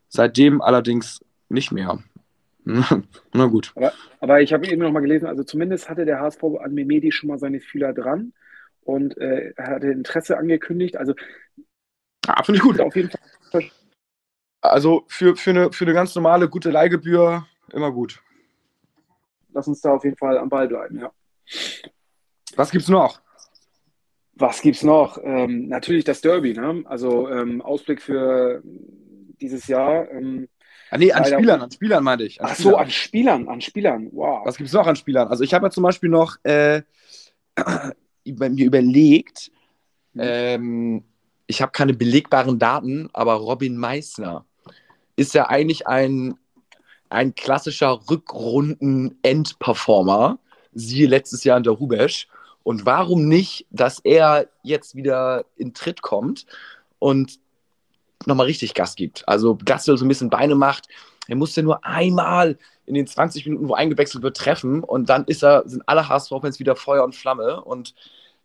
[0.08, 1.98] Seitdem allerdings nicht mehr.
[2.64, 3.72] Na gut.
[4.20, 7.28] aber ich habe eben noch mal gelesen, also zumindest hatte der HSV an Memedi schon
[7.28, 8.32] mal seine Fühler dran
[8.82, 10.96] und äh, er hatte Interesse angekündigt.
[10.96, 11.14] Also
[12.26, 12.80] Ah, Finde ich gut.
[12.80, 13.70] auf jeden Fall
[14.60, 18.20] Also für, für, eine, für eine ganz normale, gute Leihgebühr immer gut.
[19.52, 21.12] lass uns da auf jeden Fall am Ball bleiben, ja.
[22.56, 23.20] Was gibt's noch?
[24.38, 25.18] Was gibt's noch?
[25.22, 26.82] Ähm, natürlich das Derby, ne?
[26.84, 28.62] Also ähm, Ausblick für
[29.40, 30.10] dieses Jahr.
[30.10, 30.48] Ähm,
[30.90, 32.42] ah, nee, an Spielern, an Spielern meinte ich.
[32.42, 32.72] Ach Spielern.
[32.72, 34.10] so, an Spielern, an Spielern.
[34.12, 34.44] Wow.
[34.44, 35.28] Was gibt's noch an Spielern?
[35.28, 36.82] Also ich habe ja zum Beispiel noch äh,
[38.24, 39.50] mir überlegt,
[40.12, 40.22] mhm.
[40.22, 41.04] ähm,
[41.46, 44.44] ich habe keine belegbaren Daten, aber Robin Meissner
[45.16, 46.34] ist ja eigentlich ein,
[47.08, 50.38] ein klassischer Rückrunden-Endperformer,
[50.74, 52.28] siehe letztes Jahr in der Rubesch.
[52.66, 56.46] Und warum nicht, dass er jetzt wieder in Tritt kommt
[56.98, 57.38] und
[58.24, 59.22] nochmal richtig Gas gibt?
[59.28, 60.88] Also Gastel so ein bisschen Beine macht.
[61.28, 65.44] Er musste nur einmal in den 20 Minuten, wo eingewechselt wird, treffen und dann ist
[65.44, 67.94] er, sind alle HSV-Fans wieder Feuer und Flamme und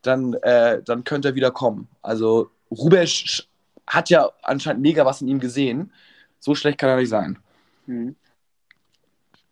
[0.04, 1.88] dann, äh, dann könnte er wieder kommen.
[2.04, 3.48] Also Rubesch
[3.88, 5.92] hat ja anscheinend mega was in ihm gesehen.
[6.40, 7.40] So schlecht kann er nicht sein.
[7.88, 8.16] Mhm.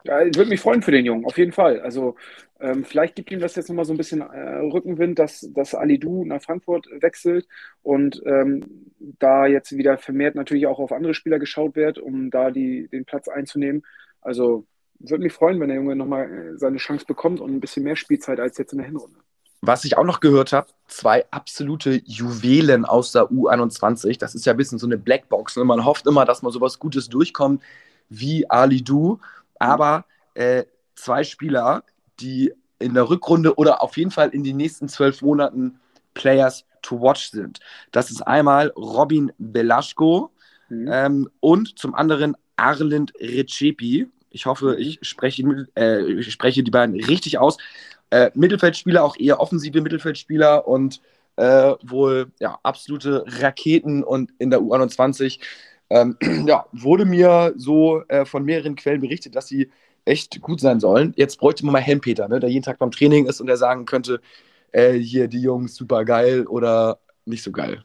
[0.03, 1.82] Ja, ich würde mich freuen für den Jungen, auf jeden Fall.
[1.82, 2.15] Also
[2.60, 6.26] ähm, vielleicht gibt ihm das jetzt nochmal so ein bisschen äh, Rückenwind, dass, dass Du
[6.26, 7.48] nach Frankfurt wechselt
[7.84, 12.52] und ähm, da jetzt wieder vermehrt natürlich auch auf andere Spieler geschaut wird, um da
[12.52, 13.84] die, den Platz einzunehmen.
[14.22, 14.65] Also
[15.00, 17.95] würde mich freuen, wenn der Junge nochmal äh, seine Chance bekommt und ein bisschen mehr
[17.95, 19.19] Spielzeit als jetzt in der Hinrunde.
[19.62, 24.17] Was ich auch noch gehört habe, zwei absolute Juwelen aus der U21.
[24.17, 25.58] Das ist ja ein bisschen so eine Blackbox.
[25.58, 25.65] Ne?
[25.65, 27.62] Man hofft immer, dass man sowas Gutes durchkommt
[28.10, 29.19] wie Ali Du.
[29.58, 30.63] Aber äh,
[30.95, 31.84] zwei Spieler,
[32.21, 35.79] die in der Rückrunde oder auf jeden Fall in den nächsten zwölf Monaten
[36.13, 37.60] Players to watch sind.
[37.91, 40.32] Das ist einmal Robin Belaschko
[40.69, 40.89] mhm.
[40.91, 44.08] ähm, und zum anderen Arlind Recepi.
[44.29, 44.79] Ich hoffe, mhm.
[44.79, 47.58] ich spreche, äh, ich spreche die beiden richtig aus.
[48.12, 51.01] Äh, Mittelfeldspieler, auch eher offensive Mittelfeldspieler und
[51.36, 55.39] äh, wohl ja, absolute Raketen und in der U21
[55.89, 59.69] ähm, ja, wurde mir so äh, von mehreren Quellen berichtet, dass sie
[60.10, 61.13] echt gut sein sollen.
[61.15, 63.86] Jetzt bräuchte man mal Helmpeter, ne, der jeden Tag beim Training ist und der sagen
[63.86, 64.19] könnte,
[64.72, 67.84] äh, hier die Jungs super geil oder nicht so geil.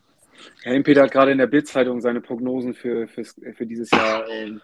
[0.63, 4.61] Helmpeter hat gerade in der Bildzeitung seine Prognosen für, für dieses Jahr ähm,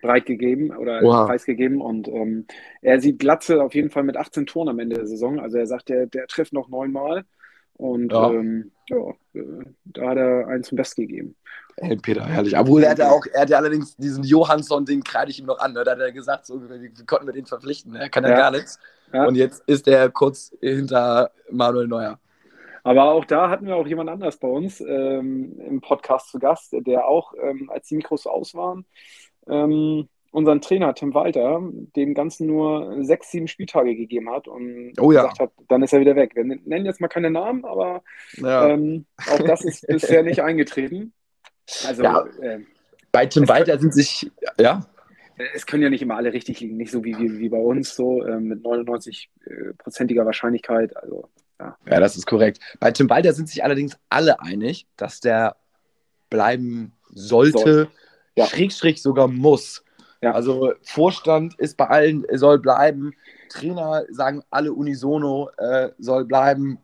[0.00, 2.46] breit gegeben oder preisgegeben und ähm,
[2.82, 5.40] er sieht Glatze auf jeden Fall mit 18 Toren am Ende der Saison.
[5.40, 7.24] Also er sagt, der, der trifft noch neunmal
[7.74, 8.30] und ja.
[8.30, 11.36] Ähm, ja, äh, da hat er einen zum Best gegeben.
[11.80, 12.58] Hey, Peter, herrlich.
[12.58, 15.46] Obwohl er hat ja auch, er hat ja allerdings diesen Johansson, den kreide ich ihm
[15.46, 15.72] noch an.
[15.72, 15.84] Ne?
[15.84, 17.92] Da hat er gesagt, so, wir konnten wir den verpflichten.
[17.92, 18.00] Ne?
[18.00, 18.78] Er kann ja, ja gar nichts.
[19.12, 19.24] Ja.
[19.26, 22.18] Und jetzt ist er kurz hinter Manuel Neuer.
[22.82, 26.72] Aber auch da hatten wir auch jemand anders bei uns ähm, im Podcast zu Gast,
[26.72, 28.86] der auch, ähm, als die Mikros aus waren,
[29.46, 31.60] ähm, unseren Trainer Tim Walter
[31.96, 35.22] dem Ganzen nur sechs, sieben Spieltage gegeben hat und oh, ja.
[35.22, 36.32] gesagt hat, dann ist er wieder weg.
[36.34, 38.02] Wir nennen jetzt mal keine Namen, aber
[38.36, 38.68] ja.
[38.68, 41.12] ähm, auch das ist bisher nicht eingetreten.
[41.86, 42.26] Also ja.
[42.40, 42.60] äh,
[43.12, 44.86] bei Tim Walter sind sich, ja.
[45.54, 47.94] Es können ja nicht immer alle richtig liegen, nicht so wie, wie, wie bei uns,
[47.94, 50.96] so äh, mit 99-prozentiger Wahrscheinlichkeit.
[50.96, 51.28] Also,
[51.60, 51.76] ja.
[51.88, 52.58] ja, das ist korrekt.
[52.80, 55.56] Bei Tim Walter sind sich allerdings alle einig, dass der
[56.28, 57.88] bleiben sollte, Soll.
[58.34, 58.46] ja.
[58.46, 59.84] Schrägstrich sogar muss.
[60.20, 60.32] Ja.
[60.32, 63.12] Also Vorstand ist bei allen, soll bleiben.
[63.48, 66.78] Trainer sagen alle unisono, äh, soll bleiben.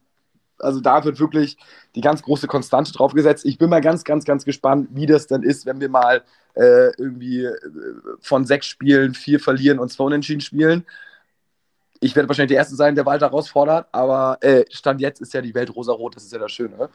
[0.59, 1.57] Also da wird wirklich
[1.95, 3.45] die ganz große Konstante drauf gesetzt.
[3.45, 6.23] Ich bin mal ganz, ganz, ganz gespannt, wie das dann ist, wenn wir mal
[6.55, 7.55] äh, irgendwie äh,
[8.21, 10.85] von sechs Spielen vier verlieren und zwei unentschieden spielen.
[12.01, 15.41] Ich werde wahrscheinlich der Erste sein, der Walter herausfordert, aber äh, Stand jetzt ist ja
[15.41, 16.91] die Welt rosarot, das ist ja das Schöne.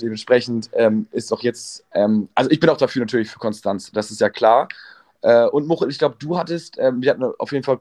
[0.00, 4.10] Dementsprechend ähm, ist doch jetzt, ähm, also ich bin auch dafür natürlich für Konstanz, das
[4.10, 4.68] ist ja klar.
[5.20, 7.80] Äh, und Muchel, ich glaube, du hattest, äh, wir hatten auf jeden Fall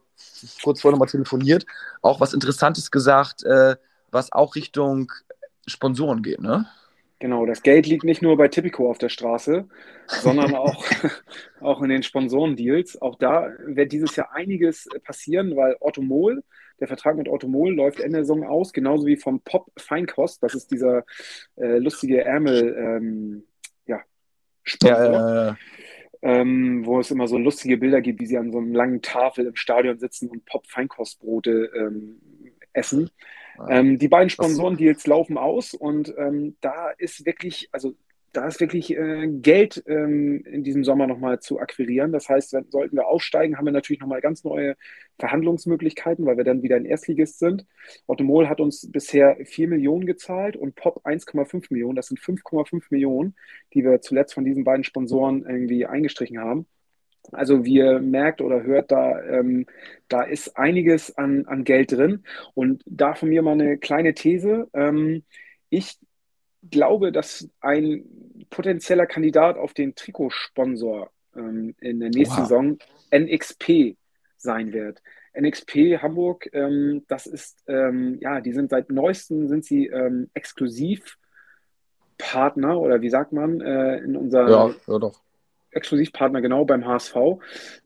[0.61, 1.65] kurz vorher nochmal telefoniert,
[2.01, 3.75] auch was Interessantes gesagt, äh,
[4.13, 5.11] was auch Richtung
[5.67, 6.67] Sponsoren geht, ne?
[7.23, 9.65] Genau, das Geld liegt nicht nur bei Tipico auf der Straße,
[10.07, 10.85] sondern auch,
[11.61, 13.01] auch in den Sponsorendeals.
[13.01, 16.43] Auch da wird dieses Jahr einiges passieren, weil Automol,
[16.81, 20.43] der Vertrag mit Automol läuft Ende der Saison aus, genauso wie vom Pop Feinkost.
[20.43, 21.05] Das ist dieser
[21.55, 23.43] äh, lustige Ärmel, ähm,
[23.85, 24.01] ja,
[24.63, 25.13] Sponsor.
[25.13, 25.55] Ja, äh,
[26.23, 29.45] ähm, wo es immer so lustige Bilder gibt, wie sie an so einer langen Tafel
[29.45, 32.21] im Stadion sitzen und Pop-Feinkostbrote ähm,
[32.73, 33.11] essen.
[33.69, 37.95] Ähm, die beiden Sponsoren, die jetzt laufen aus und ähm, da ist wirklich, also
[38.33, 42.11] da ist wirklich äh, Geld ähm, in diesem Sommer nochmal zu akquirieren.
[42.11, 44.75] Das heißt, wenn, sollten wir aufsteigen, haben wir natürlich nochmal ganz neue
[45.19, 47.67] Verhandlungsmöglichkeiten, weil wir dann wieder ein Erstligist sind.
[48.07, 51.95] Ottomol hat uns bisher 4 Millionen gezahlt und Pop 1,5 Millionen.
[51.95, 53.35] Das sind 5,5 Millionen,
[53.75, 56.65] die wir zuletzt von diesen beiden Sponsoren irgendwie eingestrichen haben.
[57.31, 59.65] Also wie ihr merkt oder hört, da, ähm,
[60.07, 62.23] da ist einiges an, an Geld drin.
[62.53, 64.67] Und da von mir mal eine kleine These.
[64.73, 65.23] Ähm,
[65.69, 65.97] ich
[66.69, 68.03] glaube, dass ein
[68.49, 72.45] potenzieller Kandidat auf den Trikotsponsor ähm, in der nächsten Oha.
[72.45, 72.77] Saison
[73.13, 73.95] NXP
[74.37, 75.01] sein wird.
[75.35, 81.17] NXP Hamburg, ähm, das ist, ähm, ja, die sind seit neuestem sind sie ähm, exklusiv
[82.23, 85.21] Exklusivpartner oder wie sagt man, äh, in unserer Ja, ja doch.
[85.75, 87.15] Exklusivpartner genau beim HSV.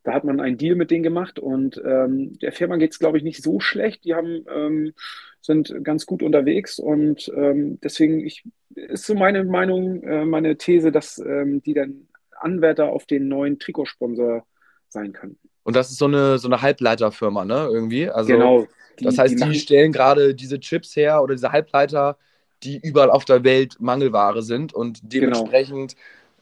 [0.04, 3.18] Da hat man einen Deal mit denen gemacht und ähm, der Firma geht es, glaube
[3.18, 4.04] ich, nicht so schlecht.
[4.06, 4.94] Die haben, ähm,
[5.42, 8.44] sind ganz gut unterwegs und ähm, deswegen ich,
[8.76, 12.08] ist so meine Meinung, äh, meine These, dass ähm, die dann
[12.40, 14.46] Anwärter auf den neuen Trikotsponsor
[14.90, 15.38] sein können.
[15.64, 17.68] Und das ist so eine, so eine Halbleiterfirma, ne?
[17.72, 18.10] Irgendwie.
[18.10, 18.68] Also, genau.
[19.02, 22.18] das heißt, die, machen- stellen gerade diese Chips her oder diese Halbleiter,
[22.64, 25.10] die überall auf der Welt Mangelware sind und Genau.
[25.10, 25.96] dementsprechend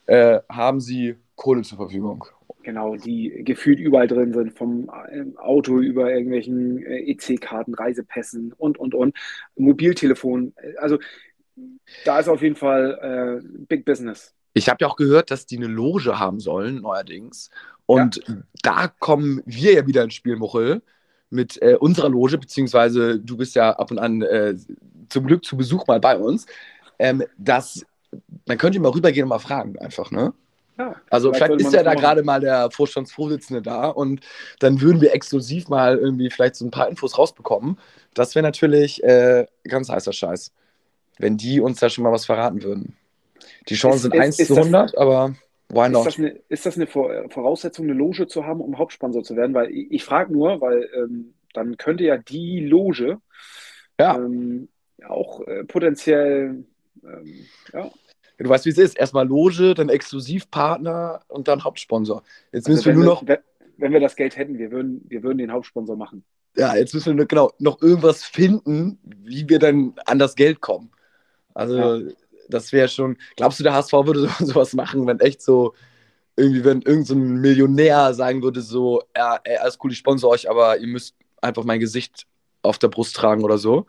[0.08, 2.26] äh, haben sie Kohle zur Verfügung.
[2.64, 8.78] Genau, die gefühlt überall drin sind, vom ähm, Auto über irgendwelchen äh, EC-Karten, Reisepässen und,
[8.80, 9.16] und, und,
[9.56, 10.54] Mobiltelefon.
[10.58, 10.98] Äh, Also
[12.04, 14.34] da ist auf jeden Fall äh, Big Business.
[14.54, 17.50] Ich habe ja auch gehört, dass die eine Loge haben sollen, neuerdings.
[17.86, 18.22] Und
[18.64, 20.82] da kommen wir ja wieder ins Spiel, Muchel,
[21.30, 24.56] mit äh, unserer Loge, beziehungsweise du bist ja ab und an äh,
[25.10, 26.46] zum Glück zu Besuch mal bei uns.
[26.98, 27.86] Ähm, das,
[28.46, 30.34] dann könnt ihr mal rübergehen und mal fragen, einfach, ne?
[30.78, 32.00] Ja, Also Vielleicht ist ja das da machen.
[32.02, 34.22] gerade mal der Vorstandsvorsitzende da und
[34.60, 37.78] dann würden wir exklusiv mal irgendwie vielleicht so ein paar Infos rausbekommen.
[38.14, 40.52] Das wäre natürlich äh, ganz heißer Scheiß,
[41.18, 42.96] wenn die uns da schon mal was verraten würden.
[43.70, 45.36] Die Chancen Ist- sind ist- 1 ist zu das- 100, aber
[45.70, 46.06] why not?
[46.08, 49.54] das, eine, ist das eine Vor- Voraussetzung, eine Loge zu haben, um Hauptsponsor zu werden?
[49.54, 53.20] Weil ich, ich frage nur, weil ähm, dann könnte ja die Loge
[54.00, 54.16] Ja.
[54.18, 54.68] ähm,
[55.08, 56.66] auch äh, potenziell
[57.04, 57.90] ähm, ja,
[58.38, 58.98] Du weißt, wie es ist.
[58.98, 62.24] Erstmal Loge, dann Exklusivpartner und dann Hauptsponsor.
[62.52, 63.38] Jetzt Also müssen wir nur wir, noch, wenn,
[63.78, 66.24] wenn wir das Geld hätten, wir würden, wir würden den Hauptsponsor machen.
[66.58, 70.92] ja, jetzt müssen wir genau, noch irgendwas finden, wie wir dann an das Geld kommen.
[71.54, 72.02] Also,
[72.50, 73.18] das wäre schon.
[73.38, 75.74] Glaubst du, der HSV würde so, sowas machen, wenn echt so,
[76.36, 80.32] irgendwie, wenn irgendein so ein Millionär sagen würde, so, ja, ey, alles cool, ich sponsor
[80.32, 82.26] euch, aber ihr müsst einfach mein Gesicht
[82.62, 83.86] auf der Brust tragen oder so.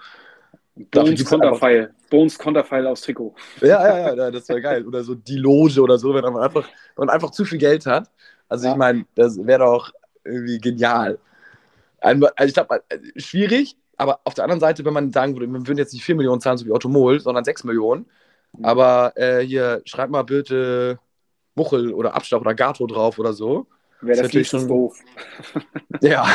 [0.90, 1.94] Bones Konterfeil.
[2.10, 3.34] Bones Konterfeil aus Trikot.
[3.62, 4.86] Ja, ja, ja, das wäre geil.
[4.86, 6.64] Oder so die Loge oder so, wenn man einfach,
[6.96, 8.10] wenn man einfach zu viel Geld hat.
[8.48, 8.72] Also Ja.
[8.72, 9.90] ich meine, das wäre doch
[10.24, 11.18] irgendwie genial.
[12.00, 12.82] Einmal- Also ich glaube,
[13.16, 16.14] schwierig, aber auf der anderen Seite, wenn man sagen würde, wir würden jetzt nicht 4
[16.14, 18.06] Millionen zahlen, so wie Automol, sondern 6 Millionen.
[18.52, 18.64] Mhm.
[18.64, 20.98] Aber äh, hier, schreib mal bitte
[21.54, 23.66] Muchel oder Abschlag oder Gato drauf oder so.
[24.00, 24.98] Wäre Ist das natürlich nicht schon- doof.
[26.02, 26.26] Ja.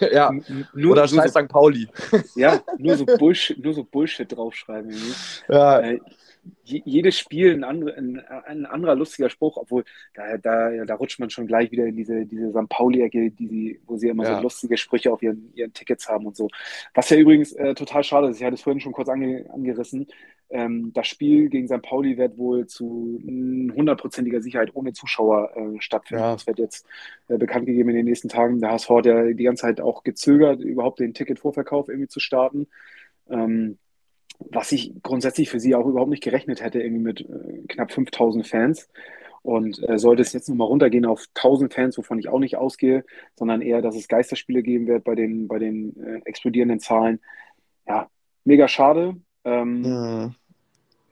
[0.12, 0.32] ja.
[0.74, 1.48] Nur, Oder scheiß so, St.
[1.48, 1.86] Pauli.
[2.34, 4.90] ja, nur so Bullshit, nur so Bullshit draufschreiben.
[4.90, 5.12] irgendwie.
[5.48, 5.80] Ja.
[5.80, 6.00] Äh,
[6.64, 11.20] je, jedes Spiel ein, andere, ein, ein anderer lustiger Spruch, obwohl da, da, da rutscht
[11.20, 12.68] man schon gleich wieder in diese, diese St.
[12.68, 14.36] Pauli-Ecke, die sie, wo sie immer Ja.
[14.36, 16.48] so lustige Sprüche auf ihren, ihren Tickets haben und so.
[16.94, 20.08] Was ja übrigens äh, total schade ist, ich hatte es vorhin schon kurz ange, angerissen,
[20.52, 21.80] ähm, das Spiel gegen St.
[21.80, 23.18] Pauli wird wohl zu
[23.74, 26.22] hundertprozentiger Sicherheit ohne Zuschauer äh, stattfinden.
[26.22, 26.32] Ja.
[26.34, 26.86] Das wird jetzt
[27.28, 28.60] äh, bekannt gegeben in den nächsten Tagen.
[28.60, 32.68] Der HSV hat ja die ganze Zeit auch gezögert, überhaupt den Ticketvorverkauf irgendwie zu starten.
[33.30, 33.78] Ähm,
[34.50, 38.46] was ich grundsätzlich für sie auch überhaupt nicht gerechnet hätte, irgendwie mit äh, knapp 5000
[38.46, 38.88] Fans.
[39.40, 43.04] Und äh, sollte es jetzt nochmal runtergehen auf 1000 Fans, wovon ich auch nicht ausgehe,
[43.36, 47.20] sondern eher, dass es Geisterspiele geben wird bei den, bei den äh, explodierenden Zahlen.
[47.88, 48.08] Ja,
[48.44, 49.16] mega schade.
[49.44, 50.34] Ähm, Mhm.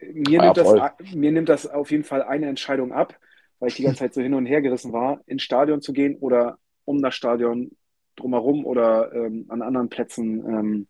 [0.03, 0.75] Mir, Ja, nimmt das,
[1.15, 3.17] mir nimmt das auf jeden Fall eine Entscheidung ab,
[3.59, 6.17] weil ich die ganze Zeit so hin und her gerissen war, ins Stadion zu gehen
[6.21, 7.71] oder um das Stadion
[8.17, 10.89] drumherum oder ähm, an anderen Plätzen ähm,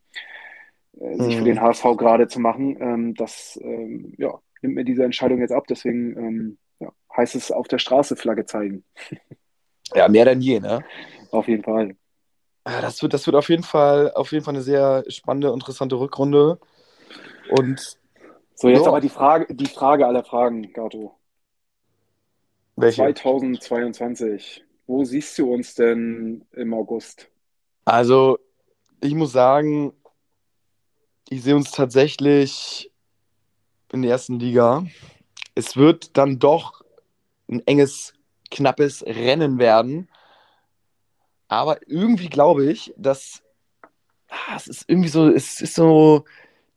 [1.01, 1.45] äh, sich für Mhm.
[1.45, 2.77] den HSV gerade zu machen.
[2.81, 5.67] Ähm, das ähm, ja, nimmt mir diese Entscheidung jetzt ab.
[5.69, 8.85] Deswegen ähm, ja, heißt es auf der Straße Flagge zeigen.
[9.95, 10.85] ja, mehr denn je, ne?
[11.31, 11.97] Auf jeden Fall.
[12.67, 15.97] Ja, das wird, das wird auf jeden Fall, auf jeden Fall eine sehr spannende, interessante
[15.99, 16.59] Rückrunde.
[17.47, 17.99] Und
[18.61, 18.89] So, jetzt Ja.
[18.89, 21.17] aber die Frage, die Frage aller Fragen, Gato.
[22.77, 22.97] welche?
[22.97, 24.67] 2022.
[24.87, 27.31] Wo siehst du uns denn im August?
[27.87, 28.39] Also,
[29.01, 29.95] ich muss sagen,
[31.31, 32.93] ich sehe uns tatsächlich
[33.93, 34.85] in der ersten Liga.
[35.55, 36.83] Es wird dann doch
[37.49, 38.13] ein enges,
[38.51, 40.11] knappes Rennen werden.
[41.49, 43.43] Aber irgendwie glaube ich, dass
[44.29, 46.27] ah, es ist irgendwie so, es ist so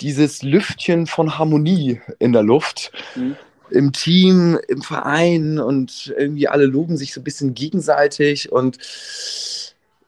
[0.02, 2.92] dieses Lüftchen von Harmonie in der Luft.
[3.14, 3.36] Hm?
[3.70, 8.78] Im Team, im Verein und irgendwie alle loben sich so ein bisschen gegenseitig und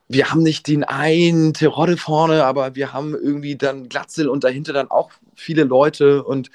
[0.08, 4.72] wir haben nicht den einen Terodde vorne, aber wir haben irgendwie dann Glatzel und dahinter
[4.72, 6.51] dann auch viele Leute und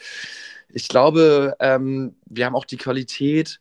[0.72, 3.58] ich glaube, ähm, wir haben auch die Qualität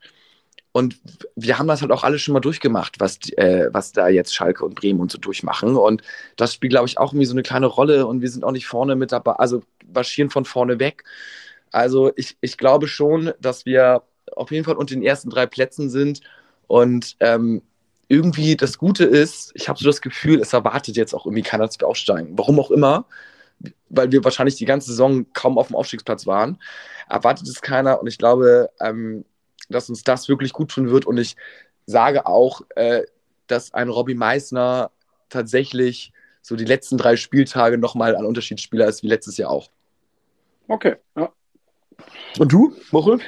[0.72, 1.00] und
[1.36, 4.66] wir haben das halt auch alles schon mal durchgemacht, was, äh, was da jetzt Schalke
[4.66, 5.76] und Bremen und so durchmachen.
[5.78, 6.04] Und
[6.36, 8.68] das spielt, glaube ich, auch irgendwie so eine kleine Rolle und wir sind auch nicht
[8.68, 9.64] vorne mit dabei, also
[9.94, 11.04] marschieren von vorne weg.
[11.72, 14.04] Also ich, ich glaube schon, dass wir
[14.36, 16.22] auf jeden Fall unter den ersten drei Plätzen sind
[16.68, 17.62] und ähm,
[18.08, 21.66] irgendwie das Gute ist, ich habe so das Gefühl, es erwartet jetzt auch irgendwie keiner,
[21.66, 22.38] dass wir aufsteigen.
[22.38, 23.06] Warum auch immer.
[23.90, 26.60] weil wir wahrscheinlich die ganze Saison kaum auf dem Aufstiegsplatz waren,
[27.10, 29.26] erwartet es keiner und ich glaube, ähm,
[29.70, 31.36] dass uns das wirklich gut tun wird und ich
[31.86, 33.04] sage auch, äh,
[33.48, 34.92] dass ein Robbie Meissner
[35.30, 36.12] tatsächlich
[36.42, 39.70] so die letzten drei Spieltage nochmal ein Unterschiedsspieler ist wie letztes Jahr auch.
[40.68, 41.32] Okay, ja.
[42.38, 43.20] Und du, Mochel?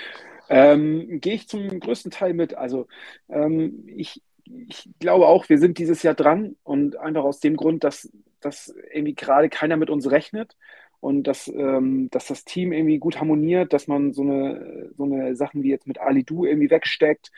[0.50, 2.54] Ähm, Gehe ich zum größten Teil mit.
[2.54, 2.88] Also
[3.30, 7.84] ähm, ich, ich glaube auch, wir sind dieses Jahr dran und einfach aus dem Grund,
[7.84, 10.56] dass, dass irgendwie gerade keiner mit uns rechnet
[11.02, 15.36] und dass, ähm, dass das Team irgendwie gut harmoniert, dass man so eine, so eine
[15.36, 17.32] Sachen wie jetzt mit Ali Du irgendwie wegsteckt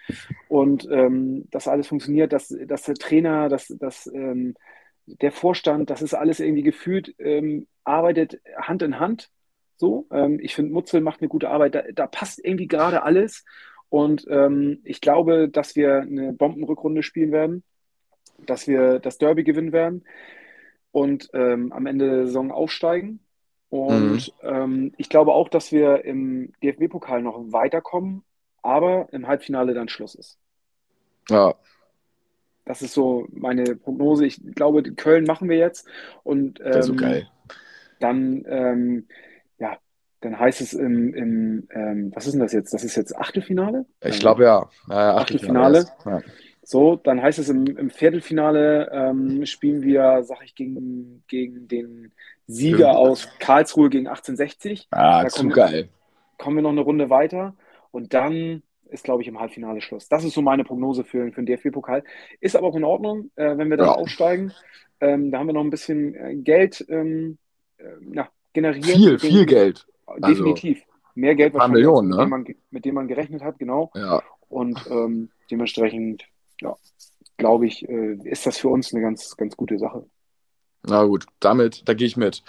[0.50, 4.54] und ähm, dass alles funktioniert, dass, dass der Trainer, dass, dass ähm,
[5.06, 9.30] der Vorstand, das ist alles irgendwie gefühlt, ähm, arbeitet Hand in Hand.
[9.78, 11.76] So, ähm, ich finde, Mutzel macht eine gute Arbeit.
[11.76, 13.44] Da, da passt irgendwie gerade alles.
[13.90, 17.64] Und ähm, ich glaube, dass wir eine Bombenrückrunde spielen werden,
[18.46, 20.06] dass wir das Derby gewinnen werden
[20.92, 23.20] und ähm, am Ende der Saison aufsteigen.
[23.74, 24.48] Und mhm.
[24.48, 28.24] ähm, ich glaube auch, dass wir im DFB-Pokal noch weiterkommen,
[28.62, 30.38] aber im Halbfinale dann Schluss ist.
[31.28, 31.56] Ja.
[32.66, 34.28] Das ist so meine Prognose.
[34.28, 35.88] Ich glaube, Köln machen wir jetzt.
[36.22, 37.28] Und ähm, das ist so geil.
[38.00, 39.08] dann ähm,
[39.58, 39.80] ja,
[40.22, 42.76] dann heißt es im, im ähm, was ist denn das jetzt?
[42.76, 43.88] Das ist jetzt Achtelfinale?
[44.02, 44.70] Ich glaube ja.
[44.88, 45.88] ja Achtelfinale.
[46.06, 46.22] Ja.
[46.64, 52.14] So, dann heißt es im, im Viertelfinale ähm, spielen wir, sag ich, gegen, gegen den
[52.48, 52.92] Sieger ja.
[52.94, 54.88] aus Karlsruhe gegen 1860.
[54.92, 55.90] Ah, da zu geil.
[56.38, 57.56] Kommen wir noch eine Runde weiter
[57.92, 60.08] und dann ist, glaube ich, im Halbfinale Schluss.
[60.08, 62.04] Das ist so meine Prognose für, für den DFB-Pokal.
[62.40, 63.92] Ist aber auch in Ordnung, äh, wenn wir da ja.
[63.92, 64.54] aufsteigen.
[65.02, 67.38] Ähm, da haben wir noch ein bisschen äh, Geld ähm,
[67.78, 68.86] äh, na, generiert.
[68.86, 69.86] Viel, viel Geld.
[70.18, 70.78] Definitiv.
[70.78, 72.16] Also, Mehr Geld, wahrscheinlich, Millionen, ne?
[72.16, 73.92] mit, dem man, mit dem man gerechnet hat, genau.
[73.94, 74.24] Ja.
[74.50, 76.26] Und ähm, dementsprechend,
[76.62, 76.76] ja,
[77.38, 80.06] glaube ich, äh, ist das für uns eine ganz, ganz gute Sache.
[80.84, 82.44] Na gut, damit, da gehe ich mit.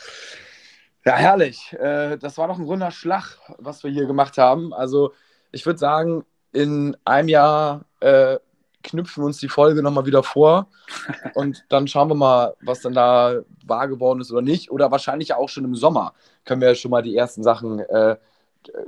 [1.04, 1.72] Ja, herrlich.
[1.74, 4.72] Äh, das war noch ein runder Schlag, was wir hier gemacht haben.
[4.72, 5.12] Also,
[5.52, 8.38] ich würde sagen, in einem Jahr äh,
[8.82, 10.68] knüpfen wir uns die Folge nochmal wieder vor
[11.34, 14.70] und dann schauen wir mal, was dann da wahr geworden ist oder nicht.
[14.70, 18.16] Oder wahrscheinlich auch schon im Sommer können wir ja schon mal die ersten Sachen äh,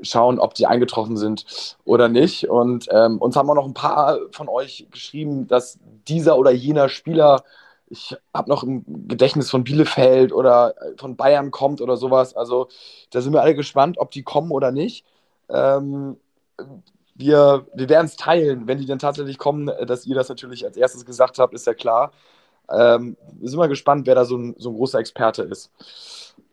[0.03, 2.49] schauen, ob die eingetroffen sind oder nicht.
[2.49, 6.89] Und ähm, uns haben auch noch ein paar von euch geschrieben, dass dieser oder jener
[6.89, 7.45] Spieler,
[7.89, 12.37] ich habe noch im Gedächtnis von Bielefeld oder von Bayern kommt oder sowas.
[12.37, 12.68] Also
[13.11, 15.05] da sind wir alle gespannt, ob die kommen oder nicht.
[15.49, 16.16] Ähm,
[17.14, 20.77] wir, wir werden es teilen, wenn die dann tatsächlich kommen, dass ihr das natürlich als
[20.77, 22.12] erstes gesagt habt, ist ja klar.
[22.68, 25.70] Ähm, wir sind mal gespannt, wer da so ein, so ein großer Experte ist.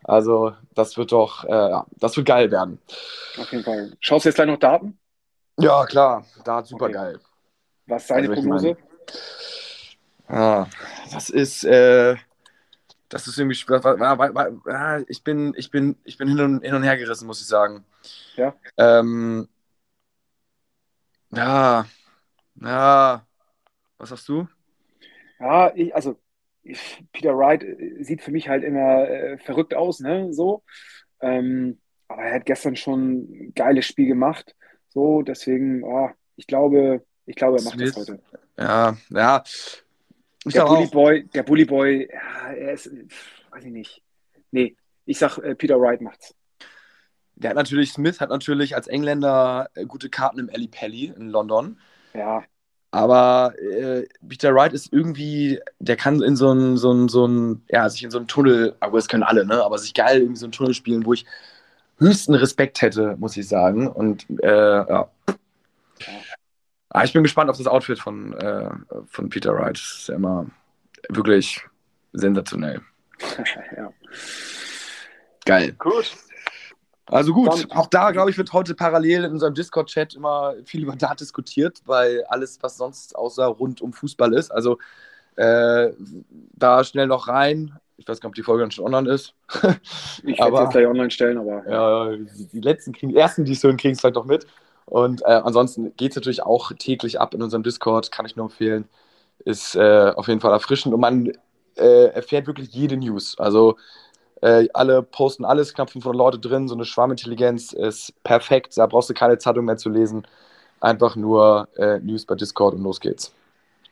[0.04, 2.80] Also, das wird doch, äh, das wird geil werden.
[3.38, 3.94] Auf jeden Fall.
[4.00, 5.00] Schaust du jetzt gleich noch Daten?
[5.60, 6.26] Ja, klar.
[6.44, 6.94] Da super okay.
[6.94, 7.20] geil.
[7.88, 8.78] Was ist deine also, Prognose?
[10.28, 10.68] Ah,
[11.12, 12.16] das ist, äh,
[13.10, 13.66] das ist irgendwie, ich
[15.24, 17.86] bin, ich bin, ich bin hin und, hin und her gerissen, muss ich sagen.
[18.36, 18.56] Ja.
[18.78, 19.48] Ähm,
[21.32, 21.86] ja,
[22.56, 23.26] ja.
[23.98, 24.48] Was sagst du?
[25.40, 26.18] Ja, ich, also
[27.12, 30.34] Peter Wright äh, sieht für mich halt immer äh, verrückt aus, ne?
[30.34, 30.64] So.
[31.22, 34.56] Ähm, aber er hat gestern schon ein geiles Spiel gemacht.
[34.90, 37.96] So, deswegen, oh, ich glaube, ich glaube, er macht Smith.
[37.96, 38.22] das heute.
[38.58, 39.44] Ja, ja.
[40.46, 42.92] Ich der Bully Boy, der Bully Boy, ja, er ist,
[43.52, 44.04] weiß ich nicht.
[44.52, 46.36] Nee, ich sag, äh, Peter Wright macht's.
[47.36, 51.30] Der hat natürlich, Smith hat natürlich als Engländer äh, gute Karten im Ali Pelli in
[51.30, 51.80] London.
[52.14, 52.44] Ja.
[52.94, 57.64] Aber äh, Peter Wright ist irgendwie, der kann in so ein, so ein, so ein,
[57.68, 59.64] ja, sich in so einen Tunnel, aber das können alle, ne?
[59.64, 61.26] Aber sich geil in so einen Tunnel spielen, wo ich
[61.98, 63.88] höchsten Respekt hätte, muss ich sagen.
[63.88, 65.10] Und äh, ja.
[66.90, 68.70] Aber ich bin gespannt auf das Outfit von, äh,
[69.08, 69.76] von Peter Wright.
[69.76, 70.46] Das ist ja immer
[71.10, 71.62] wirklich
[72.12, 72.80] sensationell.
[73.76, 73.92] ja.
[75.46, 75.72] Geil.
[75.80, 76.16] Gut.
[77.14, 80.96] Also gut, auch da, glaube ich, wird heute parallel in unserem Discord-Chat immer viel über
[80.96, 84.80] Dart diskutiert, weil alles, was sonst außer rund um Fußball ist, also
[85.36, 85.92] äh,
[86.54, 87.78] da schnell noch rein.
[87.98, 89.36] Ich weiß gar nicht, ob die Folge dann schon online ist.
[90.24, 91.70] ich werde jetzt gleich online stellen, aber.
[91.70, 92.18] Ja,
[92.52, 94.48] die letzten kriegen, die ersten, die es hören, kriegen es vielleicht noch mit.
[94.86, 98.48] Und äh, ansonsten geht es natürlich auch täglich ab in unserem Discord, kann ich nur
[98.48, 98.86] empfehlen.
[99.46, 101.32] Ist äh, auf jeden Fall erfrischend und man
[101.76, 103.38] äh, erfährt wirklich jede News.
[103.38, 103.78] Also
[104.44, 108.78] äh, alle posten alles, knapp 500 Leute drin, so eine Schwarmintelligenz ist perfekt.
[108.78, 110.28] Da brauchst du keine Zeitung mehr zu lesen.
[110.82, 113.34] Einfach nur äh, News bei Discord und los geht's.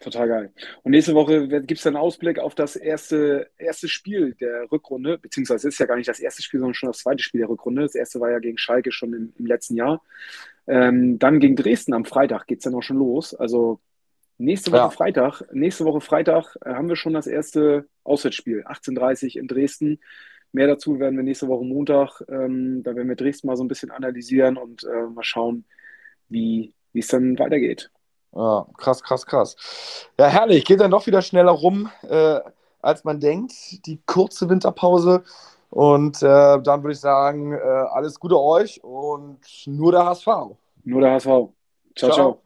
[0.02, 0.52] Total geil.
[0.84, 5.70] Und nächste Woche gibt es dann Ausblick auf das erste, erste Spiel der Rückrunde, beziehungsweise
[5.70, 7.84] es ist ja gar nicht das erste Spiel, sondern schon das zweite Spiel der Rückrunde.
[7.84, 10.02] Das erste war ja gegen Schalke schon im, im letzten Jahr.
[10.68, 13.34] Ähm, dann gegen Dresden am Freitag geht es dann auch schon los.
[13.34, 13.80] Also
[14.38, 14.90] nächste Woche ja.
[14.90, 20.00] Freitag, nächste Woche Freitag äh, haben wir schon das erste Auswärtsspiel, 18.30 in Dresden
[20.54, 23.70] Mehr dazu werden wir nächste Woche Montag, ähm, da werden wir Dresden mal so ein
[23.70, 25.66] bisschen analysieren und äh, mal schauen,
[26.28, 27.90] wie es dann weitergeht.
[28.34, 29.56] Ja, krass, krass, krass.
[30.18, 30.66] Ja, herrlich.
[30.66, 32.40] Geht dann doch wieder schneller rum, äh,
[32.82, 33.86] als man denkt.
[33.86, 35.24] Die kurze Winterpause.
[35.70, 40.28] Und äh, dann würde ich sagen, äh, alles Gute euch und nur der HSV.
[40.84, 41.26] Nur der HSV.
[41.26, 41.52] ciao.
[41.96, 42.12] ciao.
[42.12, 42.42] ciao.